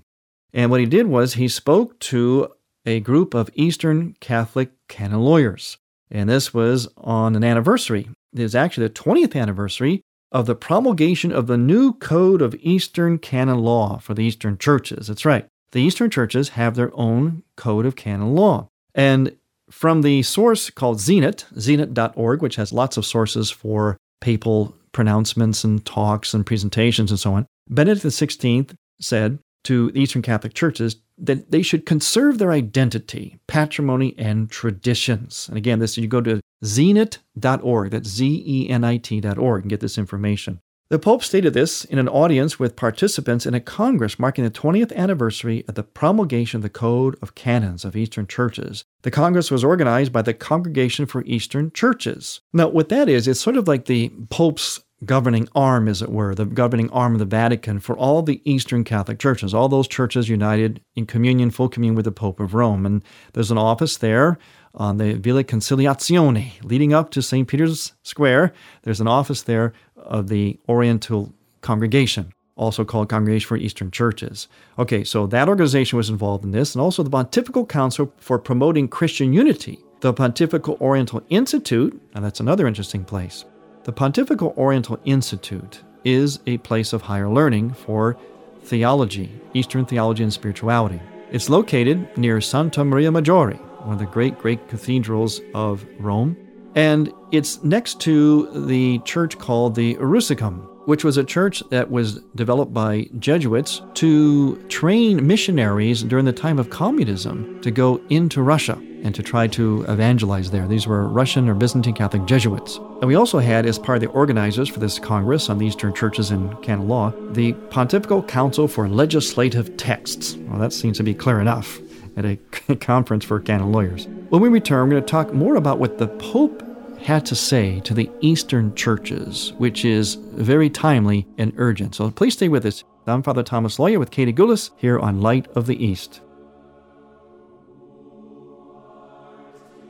And 0.52 0.70
what 0.70 0.80
he 0.80 0.86
did 0.86 1.06
was 1.06 1.34
he 1.34 1.48
spoke 1.48 1.98
to 2.00 2.48
a 2.84 3.00
group 3.00 3.34
of 3.34 3.50
Eastern 3.54 4.16
Catholic 4.20 4.70
canon 4.88 5.20
lawyers. 5.20 5.76
And 6.10 6.28
this 6.28 6.54
was 6.54 6.88
on 6.96 7.34
an 7.34 7.44
anniversary. 7.44 8.08
It 8.32 8.40
is 8.40 8.54
actually 8.54 8.86
the 8.86 8.94
20th 8.94 9.34
anniversary 9.34 10.02
of 10.32 10.46
the 10.46 10.54
promulgation 10.54 11.32
of 11.32 11.46
the 11.46 11.56
new 11.56 11.92
Code 11.94 12.42
of 12.42 12.54
Eastern 12.60 13.18
Canon 13.18 13.58
Law 13.58 13.98
for 13.98 14.14
the 14.14 14.22
Eastern 14.24 14.58
churches. 14.58 15.08
That's 15.08 15.24
right. 15.24 15.46
The 15.72 15.82
Eastern 15.82 16.10
churches 16.10 16.50
have 16.50 16.74
their 16.74 16.90
own 16.94 17.42
Code 17.56 17.86
of 17.86 17.96
Canon 17.96 18.34
Law. 18.34 18.68
And 18.94 19.36
from 19.70 20.02
the 20.02 20.22
source 20.22 20.70
called 20.70 20.98
Zenit, 20.98 21.44
zenit.org, 21.54 22.40
which 22.40 22.56
has 22.56 22.72
lots 22.72 22.96
of 22.96 23.04
sources 23.04 23.50
for 23.50 23.96
papal 24.20 24.76
pronouncements 24.92 25.64
and 25.64 25.84
talks 25.84 26.32
and 26.34 26.46
presentations 26.46 27.10
and 27.10 27.20
so 27.20 27.34
on, 27.34 27.46
Benedict 27.68 28.04
XVI 28.04 28.76
said 29.00 29.38
to 29.64 29.90
the 29.90 30.00
Eastern 30.00 30.22
Catholic 30.22 30.54
churches 30.54 30.96
that 31.18 31.50
they 31.50 31.62
should 31.62 31.86
conserve 31.86 32.38
their 32.38 32.52
identity, 32.52 33.38
patrimony, 33.46 34.14
and 34.18 34.50
traditions. 34.50 35.48
And 35.48 35.56
again, 35.56 35.78
this 35.78 35.96
you 35.96 36.06
go 36.06 36.20
to 36.20 36.40
zenit.org, 36.64 37.90
that's 37.90 38.08
Z 38.08 38.44
E 38.46 38.68
N 38.68 38.84
I 38.84 38.98
T.org, 38.98 39.62
and 39.62 39.70
get 39.70 39.80
this 39.80 39.98
information. 39.98 40.60
The 40.88 41.00
Pope 41.00 41.24
stated 41.24 41.52
this 41.52 41.84
in 41.84 41.98
an 41.98 42.08
audience 42.08 42.60
with 42.60 42.76
participants 42.76 43.44
in 43.44 43.54
a 43.54 43.60
Congress 43.60 44.20
marking 44.20 44.44
the 44.44 44.52
20th 44.52 44.94
anniversary 44.94 45.64
of 45.66 45.74
the 45.74 45.82
promulgation 45.82 46.58
of 46.58 46.62
the 46.62 46.68
Code 46.68 47.18
of 47.20 47.34
Canons 47.34 47.84
of 47.84 47.96
Eastern 47.96 48.28
Churches. 48.28 48.84
The 49.02 49.10
Congress 49.10 49.50
was 49.50 49.64
organized 49.64 50.12
by 50.12 50.22
the 50.22 50.32
Congregation 50.32 51.04
for 51.04 51.24
Eastern 51.24 51.72
Churches. 51.72 52.40
Now, 52.52 52.68
what 52.68 52.88
that 52.90 53.08
is, 53.08 53.26
it's 53.26 53.40
sort 53.40 53.56
of 53.56 53.66
like 53.66 53.86
the 53.86 54.12
Pope's 54.30 54.78
governing 55.04 55.48
arm, 55.54 55.88
as 55.88 56.00
it 56.00 56.10
were, 56.10 56.34
the 56.34 56.46
governing 56.46 56.90
arm 56.90 57.12
of 57.12 57.18
the 57.18 57.24
Vatican 57.24 57.78
for 57.80 57.96
all 57.96 58.22
the 58.22 58.40
Eastern 58.50 58.82
Catholic 58.82 59.18
churches, 59.18 59.52
all 59.52 59.68
those 59.68 59.86
churches 59.86 60.28
united 60.28 60.80
in 60.94 61.06
communion, 61.06 61.50
full 61.50 61.68
communion 61.68 61.94
with 61.94 62.06
the 62.06 62.12
Pope 62.12 62.40
of 62.40 62.54
Rome. 62.54 62.86
And 62.86 63.04
there's 63.34 63.50
an 63.50 63.58
office 63.58 63.98
there 63.98 64.38
on 64.74 64.96
the 64.96 65.14
Via 65.14 65.44
Conciliazione 65.44 66.52
leading 66.62 66.94
up 66.94 67.10
to 67.10 67.20
St. 67.22 67.46
Peter's 67.46 67.92
Square. 68.02 68.52
There's 68.82 69.00
an 69.00 69.08
office 69.08 69.42
there 69.42 69.74
of 69.96 70.28
the 70.28 70.58
Oriental 70.68 71.34
congregation. 71.60 72.32
also 72.56 72.84
called 72.84 73.08
Congregation 73.08 73.46
for 73.46 73.56
Eastern 73.56 73.90
Churches. 73.90 74.48
Okay, 74.78 75.04
so 75.04 75.26
that 75.26 75.48
organization 75.48 75.96
was 75.96 76.10
involved 76.10 76.44
in 76.44 76.50
this, 76.50 76.74
and 76.74 76.82
also 76.82 77.02
the 77.02 77.10
Pontifical 77.10 77.66
Council 77.66 78.12
for 78.18 78.38
Promoting 78.38 78.88
Christian 78.88 79.32
Unity, 79.32 79.78
the 80.00 80.12
Pontifical 80.12 80.76
Oriental 80.80 81.22
Institute, 81.28 82.00
and 82.14 82.24
that's 82.24 82.40
another 82.40 82.66
interesting 82.66 83.04
place. 83.04 83.44
The 83.86 83.92
Pontifical 83.92 84.52
Oriental 84.56 84.98
Institute 85.04 85.82
is 86.02 86.40
a 86.44 86.58
place 86.58 86.92
of 86.92 87.02
higher 87.02 87.28
learning 87.28 87.72
for 87.74 88.16
theology, 88.62 89.30
Eastern 89.54 89.86
theology 89.86 90.24
and 90.24 90.32
spirituality. 90.32 91.00
It's 91.30 91.48
located 91.48 92.18
near 92.18 92.40
Santa 92.40 92.84
Maria 92.84 93.12
Maggiore, 93.12 93.54
one 93.84 93.92
of 93.92 94.00
the 94.00 94.06
great, 94.06 94.40
great 94.40 94.66
cathedrals 94.66 95.40
of 95.54 95.86
Rome, 96.00 96.36
and 96.74 97.12
it's 97.30 97.62
next 97.62 98.00
to 98.00 98.66
the 98.66 98.98
church 99.04 99.38
called 99.38 99.76
the 99.76 99.94
Russicum, 100.00 100.66
which 100.86 101.04
was 101.04 101.16
a 101.16 101.24
church 101.24 101.62
that 101.70 101.90
was 101.90 102.20
developed 102.34 102.72
by 102.72 103.08
Jesuits 103.18 103.82
to 103.94 104.56
train 104.68 105.26
missionaries 105.26 106.02
during 106.02 106.24
the 106.24 106.32
time 106.32 106.58
of 106.58 106.70
communism 106.70 107.60
to 107.60 107.70
go 107.70 108.00
into 108.08 108.42
Russia 108.42 108.80
and 109.02 109.14
to 109.14 109.22
try 109.22 109.46
to 109.46 109.84
evangelize 109.88 110.50
there. 110.50 110.66
These 110.66 110.86
were 110.86 111.06
Russian 111.06 111.48
or 111.48 111.54
Byzantine 111.54 111.94
Catholic 111.94 112.24
Jesuits. 112.24 112.76
And 112.76 113.04
we 113.04 113.14
also 113.14 113.38
had, 113.38 113.66
as 113.66 113.78
part 113.78 113.96
of 113.96 114.02
the 114.02 114.08
organizers 114.08 114.68
for 114.68 114.80
this 114.80 114.98
Congress 114.98 115.50
on 115.50 115.58
the 115.58 115.66
Eastern 115.66 115.94
Churches 115.94 116.30
in 116.30 116.56
canon 116.56 116.88
law, 116.88 117.12
the 117.32 117.52
Pontifical 117.70 118.22
Council 118.22 118.66
for 118.66 118.88
Legislative 118.88 119.76
Texts. 119.76 120.36
Well, 120.48 120.58
that 120.58 120.72
seems 120.72 120.96
to 120.96 121.02
be 121.02 121.14
clear 121.14 121.40
enough 121.40 121.78
at 122.16 122.24
a 122.24 122.36
conference 122.80 123.24
for 123.24 123.38
canon 123.40 123.72
lawyers. 123.72 124.06
When 124.30 124.40
we 124.40 124.48
return, 124.48 124.88
we're 124.88 124.94
going 124.94 125.04
to 125.04 125.10
talk 125.10 125.32
more 125.32 125.56
about 125.56 125.78
what 125.78 125.98
the 125.98 126.08
Pope 126.08 126.62
had 127.06 127.24
to 127.24 127.36
say 127.36 127.78
to 127.80 127.94
the 127.94 128.10
Eastern 128.20 128.74
churches, 128.74 129.52
which 129.58 129.84
is 129.84 130.16
very 130.16 130.68
timely 130.68 131.24
and 131.38 131.52
urgent. 131.56 131.94
So 131.94 132.10
please 132.10 132.34
stay 132.34 132.48
with 132.48 132.66
us. 132.66 132.82
I'm 133.06 133.22
Father 133.22 133.44
Thomas 133.44 133.76
Loya 133.76 134.00
with 134.00 134.10
Katie 134.10 134.32
Goulis 134.32 134.70
here 134.76 134.98
on 134.98 135.20
Light 135.20 135.46
of 135.54 135.66
the 135.66 135.82
East. 135.82 136.20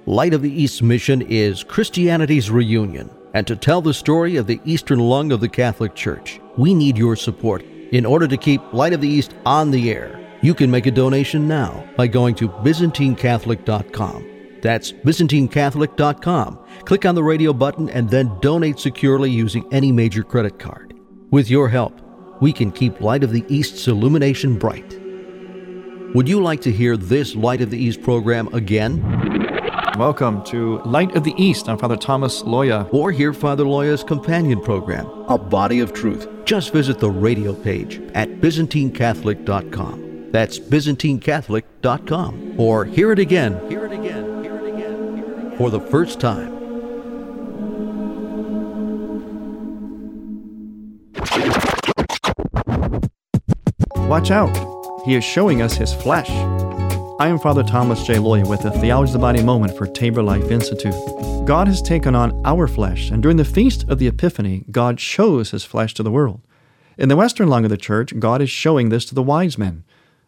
Light 0.05 0.35
of 0.35 0.43
the 0.43 0.53
East 0.53 0.83
mission 0.83 1.23
is 1.23 1.65
Christianity's 1.65 2.51
reunion. 2.51 3.11
And 3.33 3.47
to 3.47 3.57
tell 3.57 3.81
the 3.81 3.95
story 3.95 4.37
of 4.37 4.47
the 4.47 4.61
Eastern 4.67 4.99
lung 4.99 5.33
of 5.33 5.41
the 5.41 5.49
Catholic 5.49 5.95
Church, 5.95 6.39
we 6.59 6.75
need 6.75 6.99
your 6.99 7.17
support. 7.17 7.65
In 7.93 8.05
order 8.05 8.29
to 8.29 8.37
keep 8.37 8.61
Light 8.75 8.93
of 8.93 9.01
the 9.01 9.09
East 9.09 9.35
on 9.47 9.71
the 9.71 9.91
air, 9.91 10.21
you 10.43 10.53
can 10.53 10.71
make 10.71 10.85
a 10.85 10.91
donation 10.91 11.49
now 11.49 11.89
by 11.97 12.09
going 12.09 12.35
to 12.35 12.49
ByzantineCatholic.com. 12.51 14.36
That's 14.63 14.93
ByzantineCatholic.com. 14.93 16.59
Click 16.85 17.07
on 17.07 17.15
the 17.15 17.23
radio 17.23 17.53
button 17.53 17.89
and 17.91 18.11
then 18.11 18.39
donate 18.41 18.79
securely 18.79 19.31
using 19.31 19.67
any 19.73 19.93
major 19.93 20.23
credit 20.23 20.59
card. 20.59 20.95
With 21.31 21.51
your 21.51 21.69
help, 21.69 22.01
we 22.41 22.53
can 22.53 22.71
keep 22.71 23.01
Light 23.01 23.25
of 23.25 23.33
the 23.33 23.45
East's 23.49 23.89
illumination 23.89 24.59
bright. 24.59 24.99
Would 26.15 26.29
you 26.29 26.43
like 26.43 26.61
to 26.63 26.73
hear 26.73 26.97
this 26.97 27.35
Light 27.35 27.61
of 27.61 27.71
the 27.71 27.79
East 27.79 28.03
program 28.03 28.53
again? 28.55 29.03
Welcome 29.99 30.45
to 30.45 30.79
Light 30.81 31.17
of 31.17 31.25
the 31.25 31.35
East. 31.43 31.69
I'm 31.69 31.79
Father 31.79 31.97
Thomas 31.97 32.43
Loya. 32.43 32.93
Or 32.93 33.11
hear 33.11 33.33
Father 33.33 33.65
Loya's 33.65 34.05
companion 34.05 34.61
program, 34.61 35.07
A 35.29 35.39
Body 35.39 35.81
of 35.81 35.93
Truth. 35.93 36.29
Just 36.45 36.73
visit 36.73 36.99
the 36.99 37.11
radio 37.11 37.55
page 37.55 38.01
at 38.15 38.29
ByzantineCatholic.com. 38.41 40.31
That's 40.33 40.59
ByzantineCatholic.com. 40.59 42.61
Or 42.61 42.85
hear 42.85 43.13
it 43.13 43.19
again. 43.19 43.71
Hear 43.71 43.87
it 43.87 43.93
again 43.93 44.36
for 45.57 45.71
the 45.71 45.81
first 45.81 46.21
time. 46.21 46.55
Watch 54.09 54.31
out! 54.31 54.55
He 55.05 55.15
is 55.15 55.25
showing 55.25 55.63
us 55.63 55.75
his 55.75 55.93
flesh. 55.93 56.31
I 57.19 57.29
am 57.29 57.39
Father 57.39 57.63
Thomas 57.63 58.05
J. 58.05 58.17
Loya 58.17 58.47
with 58.47 58.63
the 58.63 58.71
Theology 58.71 59.11
of 59.11 59.15
the 59.15 59.19
Body 59.19 59.43
Moment 59.43 59.77
for 59.77 59.87
Tabor 59.87 60.23
Life 60.23 60.51
Institute. 60.51 60.95
God 61.47 61.67
has 61.67 61.81
taken 61.81 62.15
on 62.15 62.41
our 62.45 62.67
flesh, 62.67 63.11
and 63.11 63.23
during 63.23 63.37
the 63.37 63.45
Feast 63.45 63.85
of 63.89 63.99
the 63.99 64.07
Epiphany, 64.07 64.65
God 64.71 65.01
shows 65.01 65.51
his 65.51 65.65
flesh 65.65 65.95
to 65.95 66.03
the 66.03 66.11
world. 66.11 66.41
In 66.99 67.09
the 67.09 67.17
Western 67.17 67.49
lung 67.49 67.65
of 67.65 67.71
the 67.71 67.77
Church, 67.77 68.19
God 68.19 68.43
is 68.43 68.51
showing 68.51 68.89
this 68.89 69.05
to 69.07 69.15
the 69.15 69.23
wise 69.23 69.57
men. 69.57 69.85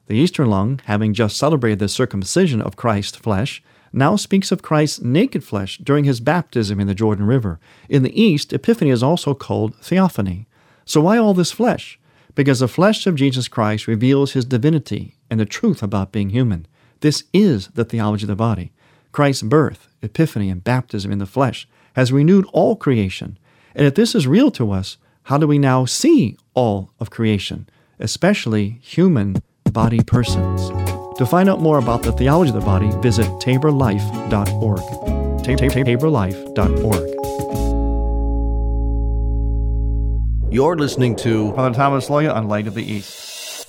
The 0.06 0.16
Eastern 0.16 0.48
lung, 0.48 0.80
having 0.86 1.12
just 1.12 1.36
celebrated 1.36 1.78
the 1.78 1.88
circumcision 1.88 2.62
of 2.62 2.76
Christ's 2.76 3.16
flesh, 3.16 3.62
now 3.92 4.16
speaks 4.16 4.52
of 4.52 4.62
Christ's 4.62 5.00
naked 5.00 5.44
flesh 5.44 5.78
during 5.78 6.04
his 6.04 6.20
baptism 6.20 6.80
in 6.80 6.86
the 6.86 6.94
Jordan 6.94 7.26
River. 7.26 7.58
In 7.88 8.02
the 8.02 8.20
East, 8.20 8.52
Epiphany 8.52 8.90
is 8.90 9.02
also 9.02 9.34
called 9.34 9.76
Theophany. 9.76 10.46
So 10.84 11.00
why 11.00 11.18
all 11.18 11.34
this 11.34 11.52
flesh? 11.52 11.98
Because 12.34 12.60
the 12.60 12.68
flesh 12.68 13.06
of 13.06 13.16
Jesus 13.16 13.48
Christ 13.48 13.86
reveals 13.86 14.32
his 14.32 14.44
divinity 14.44 15.16
and 15.30 15.40
the 15.40 15.44
truth 15.44 15.82
about 15.82 16.12
being 16.12 16.30
human. 16.30 16.66
This 17.00 17.24
is 17.32 17.68
the 17.68 17.84
theology 17.84 18.24
of 18.24 18.28
the 18.28 18.36
body. 18.36 18.72
Christ's 19.12 19.42
birth, 19.42 19.88
epiphany, 20.02 20.50
and 20.50 20.62
baptism 20.62 21.10
in 21.10 21.18
the 21.18 21.26
flesh 21.26 21.68
has 21.94 22.12
renewed 22.12 22.46
all 22.52 22.76
creation. 22.76 23.38
And 23.74 23.86
if 23.86 23.94
this 23.94 24.14
is 24.14 24.26
real 24.26 24.50
to 24.52 24.70
us, 24.72 24.98
how 25.24 25.38
do 25.38 25.46
we 25.46 25.58
now 25.58 25.84
see 25.84 26.36
all 26.54 26.92
of 27.00 27.10
creation, 27.10 27.68
especially 27.98 28.78
human 28.82 29.42
body 29.72 30.00
persons? 30.02 30.87
To 31.18 31.26
find 31.26 31.48
out 31.48 31.60
more 31.60 31.78
about 31.78 32.04
the 32.04 32.12
theology 32.12 32.50
of 32.50 32.54
the 32.54 32.60
body, 32.60 32.90
visit 33.02 33.26
taborlife.org. 33.40 34.78
taborlife.org. 35.42 37.08
You're 40.52 40.76
listening 40.76 41.16
to 41.16 41.52
Father 41.54 41.74
Thomas 41.74 42.08
Loya 42.08 42.32
on 42.32 42.46
Light 42.46 42.68
of 42.68 42.74
the 42.74 42.84
East. 42.84 43.68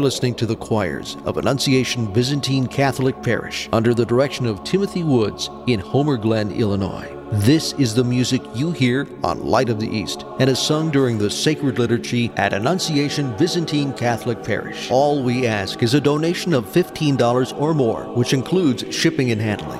You're 0.00 0.06
listening 0.06 0.36
to 0.36 0.46
the 0.46 0.56
choirs 0.56 1.18
of 1.26 1.36
Annunciation 1.36 2.10
Byzantine 2.10 2.66
Catholic 2.66 3.22
Parish 3.22 3.68
under 3.70 3.92
the 3.92 4.06
direction 4.06 4.46
of 4.46 4.64
Timothy 4.64 5.04
Woods 5.04 5.50
in 5.66 5.78
Homer 5.78 6.16
Glen, 6.16 6.52
Illinois. 6.52 7.14
This 7.32 7.74
is 7.74 7.94
the 7.94 8.02
music 8.02 8.40
you 8.54 8.72
hear 8.72 9.06
on 9.22 9.44
Light 9.44 9.68
of 9.68 9.78
the 9.78 9.88
East 9.88 10.24
and 10.38 10.48
is 10.48 10.58
sung 10.58 10.90
during 10.90 11.18
the 11.18 11.28
sacred 11.28 11.78
liturgy 11.78 12.32
at 12.36 12.54
Annunciation 12.54 13.36
Byzantine 13.36 13.92
Catholic 13.92 14.42
Parish. 14.42 14.90
All 14.90 15.22
we 15.22 15.46
ask 15.46 15.82
is 15.82 15.92
a 15.92 16.00
donation 16.00 16.54
of 16.54 16.64
$15 16.64 17.60
or 17.60 17.74
more, 17.74 18.04
which 18.14 18.32
includes 18.32 18.96
shipping 18.96 19.30
and 19.30 19.40
handling, 19.42 19.79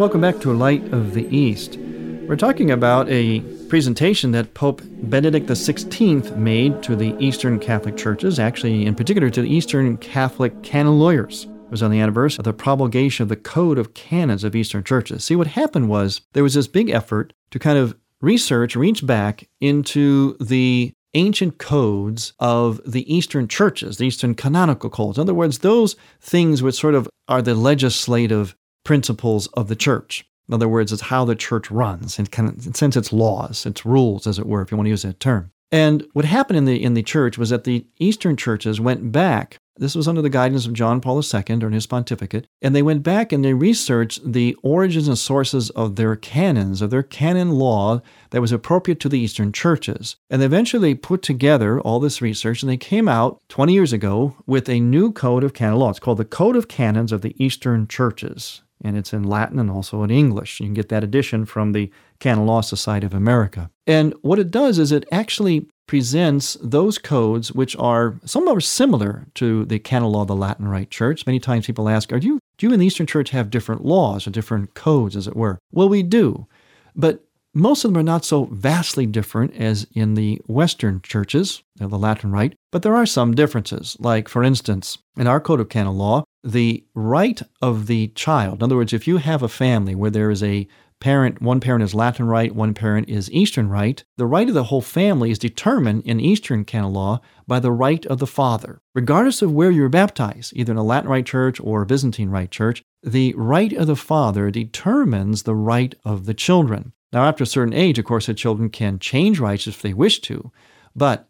welcome 0.00 0.22
back 0.22 0.40
to 0.40 0.50
Light 0.50 0.82
of 0.94 1.12
the 1.12 1.26
East. 1.28 1.76
We're 1.76 2.34
talking 2.34 2.70
about 2.70 3.06
a 3.10 3.40
presentation 3.68 4.30
that 4.30 4.54
Pope 4.54 4.80
Benedict 4.82 5.46
XVI 5.46 6.34
made 6.38 6.82
to 6.84 6.96
the 6.96 7.14
Eastern 7.18 7.58
Catholic 7.58 7.98
churches, 7.98 8.38
actually, 8.38 8.86
in 8.86 8.94
particular, 8.94 9.28
to 9.28 9.42
the 9.42 9.54
Eastern 9.54 9.98
Catholic 9.98 10.62
canon 10.62 10.98
lawyers. 10.98 11.44
It 11.44 11.70
was 11.70 11.82
on 11.82 11.90
the 11.90 12.00
anniversary 12.00 12.40
of 12.40 12.44
the 12.46 12.54
promulgation 12.54 13.24
of 13.24 13.28
the 13.28 13.36
Code 13.36 13.76
of 13.76 13.92
Canons 13.92 14.42
of 14.42 14.56
Eastern 14.56 14.84
churches. 14.84 15.22
See, 15.22 15.36
what 15.36 15.48
happened 15.48 15.90
was 15.90 16.22
there 16.32 16.42
was 16.42 16.54
this 16.54 16.66
big 16.66 16.88
effort 16.88 17.34
to 17.50 17.58
kind 17.58 17.76
of 17.76 17.94
research, 18.22 18.76
reach 18.76 19.06
back 19.06 19.50
into 19.60 20.34
the 20.40 20.94
ancient 21.12 21.58
codes 21.58 22.32
of 22.38 22.80
the 22.90 23.14
Eastern 23.14 23.48
churches, 23.48 23.98
the 23.98 24.06
Eastern 24.06 24.34
canonical 24.34 24.88
codes. 24.88 25.18
In 25.18 25.22
other 25.22 25.34
words, 25.34 25.58
those 25.58 25.96
things 26.22 26.62
which 26.62 26.76
sort 26.76 26.94
of 26.94 27.06
are 27.28 27.42
the 27.42 27.54
legislative 27.54 28.56
principles 28.84 29.46
of 29.48 29.68
the 29.68 29.76
church. 29.76 30.24
In 30.48 30.54
other 30.54 30.68
words, 30.68 30.92
it's 30.92 31.02
how 31.02 31.24
the 31.24 31.36
church 31.36 31.70
runs, 31.70 32.18
in, 32.18 32.26
kind 32.26 32.48
of, 32.48 32.66
in 32.66 32.74
sense, 32.74 32.96
its 32.96 33.12
laws, 33.12 33.66
its 33.66 33.86
rules, 33.86 34.26
as 34.26 34.38
it 34.38 34.46
were, 34.46 34.62
if 34.62 34.70
you 34.70 34.76
want 34.76 34.86
to 34.86 34.90
use 34.90 35.02
that 35.02 35.20
term. 35.20 35.52
And 35.72 36.04
what 36.12 36.24
happened 36.24 36.56
in 36.56 36.64
the 36.64 36.82
in 36.82 36.94
the 36.94 37.02
church 37.02 37.38
was 37.38 37.50
that 37.50 37.64
the 37.64 37.86
Eastern 37.98 38.36
churches 38.36 38.80
went 38.80 39.12
back 39.12 39.58
This 39.76 39.94
was 39.94 40.08
under 40.08 40.20
the 40.20 40.28
guidance 40.28 40.66
of 40.66 40.74
John 40.74 41.00
Paul 41.00 41.22
II 41.22 41.42
during 41.56 41.72
his 41.72 41.86
pontificate. 41.86 42.46
And 42.60 42.74
they 42.74 42.82
went 42.82 43.02
back 43.02 43.32
and 43.32 43.42
they 43.42 43.54
researched 43.54 44.30
the 44.30 44.54
origins 44.62 45.08
and 45.08 45.16
sources 45.16 45.70
of 45.70 45.96
their 45.96 46.16
canons, 46.16 46.82
of 46.82 46.90
their 46.90 47.02
canon 47.02 47.52
law 47.52 48.02
that 48.30 48.42
was 48.42 48.52
appropriate 48.52 49.00
to 49.00 49.08
the 49.08 49.18
Eastern 49.18 49.52
churches. 49.52 50.16
And 50.28 50.42
they 50.42 50.46
eventually 50.46 50.94
put 50.94 51.22
together 51.22 51.80
all 51.80 51.98
this 51.98 52.20
research 52.20 52.62
and 52.62 52.68
they 52.68 52.76
came 52.76 53.08
out 53.08 53.40
20 53.48 53.72
years 53.72 53.92
ago 53.94 54.36
with 54.46 54.68
a 54.68 54.80
new 54.80 55.12
code 55.12 55.44
of 55.44 55.54
canon 55.54 55.78
law. 55.78 55.90
It's 55.90 55.98
called 55.98 56.18
the 56.18 56.24
Code 56.26 56.56
of 56.56 56.68
Canons 56.68 57.12
of 57.12 57.22
the 57.22 57.34
Eastern 57.42 57.86
Churches. 57.86 58.62
And 58.82 58.96
it's 58.96 59.12
in 59.12 59.24
Latin 59.24 59.58
and 59.58 59.70
also 59.70 60.02
in 60.02 60.10
English. 60.10 60.60
You 60.60 60.66
can 60.66 60.74
get 60.74 60.88
that 60.88 61.04
edition 61.04 61.44
from 61.44 61.72
the 61.72 61.90
Canon 62.18 62.46
Law 62.46 62.62
Society 62.62 63.06
of 63.06 63.14
America. 63.14 63.70
And 63.86 64.14
what 64.22 64.38
it 64.38 64.50
does 64.50 64.78
is 64.78 64.90
it 64.90 65.04
actually 65.12 65.66
presents 65.86 66.56
those 66.62 66.98
codes 66.98 67.52
which 67.52 67.76
are 67.76 68.14
somewhat 68.24 68.62
similar 68.62 69.26
to 69.34 69.64
the 69.64 69.78
canon 69.78 70.10
law 70.10 70.22
of 70.22 70.28
the 70.28 70.36
Latin 70.36 70.68
Rite 70.68 70.90
Church. 70.90 71.26
Many 71.26 71.40
times 71.40 71.66
people 71.66 71.88
ask, 71.88 72.12
are 72.12 72.18
you, 72.18 72.38
do 72.58 72.68
you 72.68 72.72
in 72.72 72.78
the 72.78 72.86
Eastern 72.86 73.06
Church 73.06 73.30
have 73.30 73.50
different 73.50 73.84
laws 73.84 74.26
or 74.26 74.30
different 74.30 74.74
codes, 74.74 75.16
as 75.16 75.26
it 75.26 75.36
were? 75.36 75.58
Well, 75.72 75.88
we 75.88 76.02
do. 76.02 76.46
But 76.94 77.24
most 77.54 77.84
of 77.84 77.92
them 77.92 78.00
are 78.00 78.04
not 78.04 78.24
so 78.24 78.44
vastly 78.46 79.06
different 79.06 79.54
as 79.56 79.86
in 79.92 80.14
the 80.14 80.40
Western 80.46 81.00
churches, 81.02 81.62
the 81.76 81.88
Latin 81.88 82.30
Rite, 82.30 82.54
but 82.70 82.82
there 82.82 82.96
are 82.96 83.06
some 83.06 83.34
differences. 83.34 83.96
Like, 83.98 84.28
for 84.28 84.42
instance, 84.42 84.98
in 85.16 85.26
our 85.26 85.40
Code 85.40 85.60
of 85.60 85.68
Canon 85.68 85.98
Law, 85.98 86.24
the 86.44 86.84
right 86.94 87.40
of 87.60 87.86
the 87.86 88.08
child, 88.08 88.58
in 88.58 88.62
other 88.62 88.76
words, 88.76 88.92
if 88.92 89.08
you 89.08 89.16
have 89.18 89.42
a 89.42 89.48
family 89.48 89.94
where 89.94 90.10
there 90.10 90.30
is 90.30 90.42
a 90.42 90.68
parent, 91.00 91.40
one 91.40 91.60
parent 91.60 91.82
is 91.82 91.94
Latin 91.94 92.26
Rite, 92.26 92.54
one 92.54 92.74
parent 92.74 93.08
is 93.08 93.30
Eastern 93.32 93.68
Rite, 93.68 94.04
the 94.16 94.26
right 94.26 94.48
of 94.48 94.54
the 94.54 94.64
whole 94.64 94.82
family 94.82 95.30
is 95.30 95.38
determined 95.38 96.02
in 96.04 96.20
Eastern 96.20 96.64
canon 96.64 96.92
law 96.92 97.20
by 97.46 97.58
the 97.58 97.72
right 97.72 98.04
of 98.06 98.18
the 98.18 98.26
father. 98.26 98.80
Regardless 98.94 99.42
of 99.42 99.52
where 99.52 99.70
you're 99.70 99.88
baptized, 99.88 100.52
either 100.54 100.72
in 100.72 100.78
a 100.78 100.84
Latin 100.84 101.10
Rite 101.10 101.26
church 101.26 101.58
or 101.60 101.82
a 101.82 101.86
Byzantine 101.86 102.30
Rite 102.30 102.50
church, 102.50 102.82
the 103.02 103.34
right 103.36 103.72
of 103.72 103.86
the 103.86 103.96
father 103.96 104.50
determines 104.50 105.42
the 105.42 105.54
right 105.54 105.94
of 106.04 106.26
the 106.26 106.34
children. 106.34 106.92
Now, 107.12 107.24
after 107.24 107.44
a 107.44 107.46
certain 107.46 107.74
age, 107.74 107.98
of 107.98 108.04
course, 108.04 108.26
the 108.26 108.34
children 108.34 108.70
can 108.70 108.98
change 108.98 109.40
rights 109.40 109.66
if 109.66 109.82
they 109.82 109.92
wish 109.92 110.20
to, 110.20 110.52
but 110.94 111.28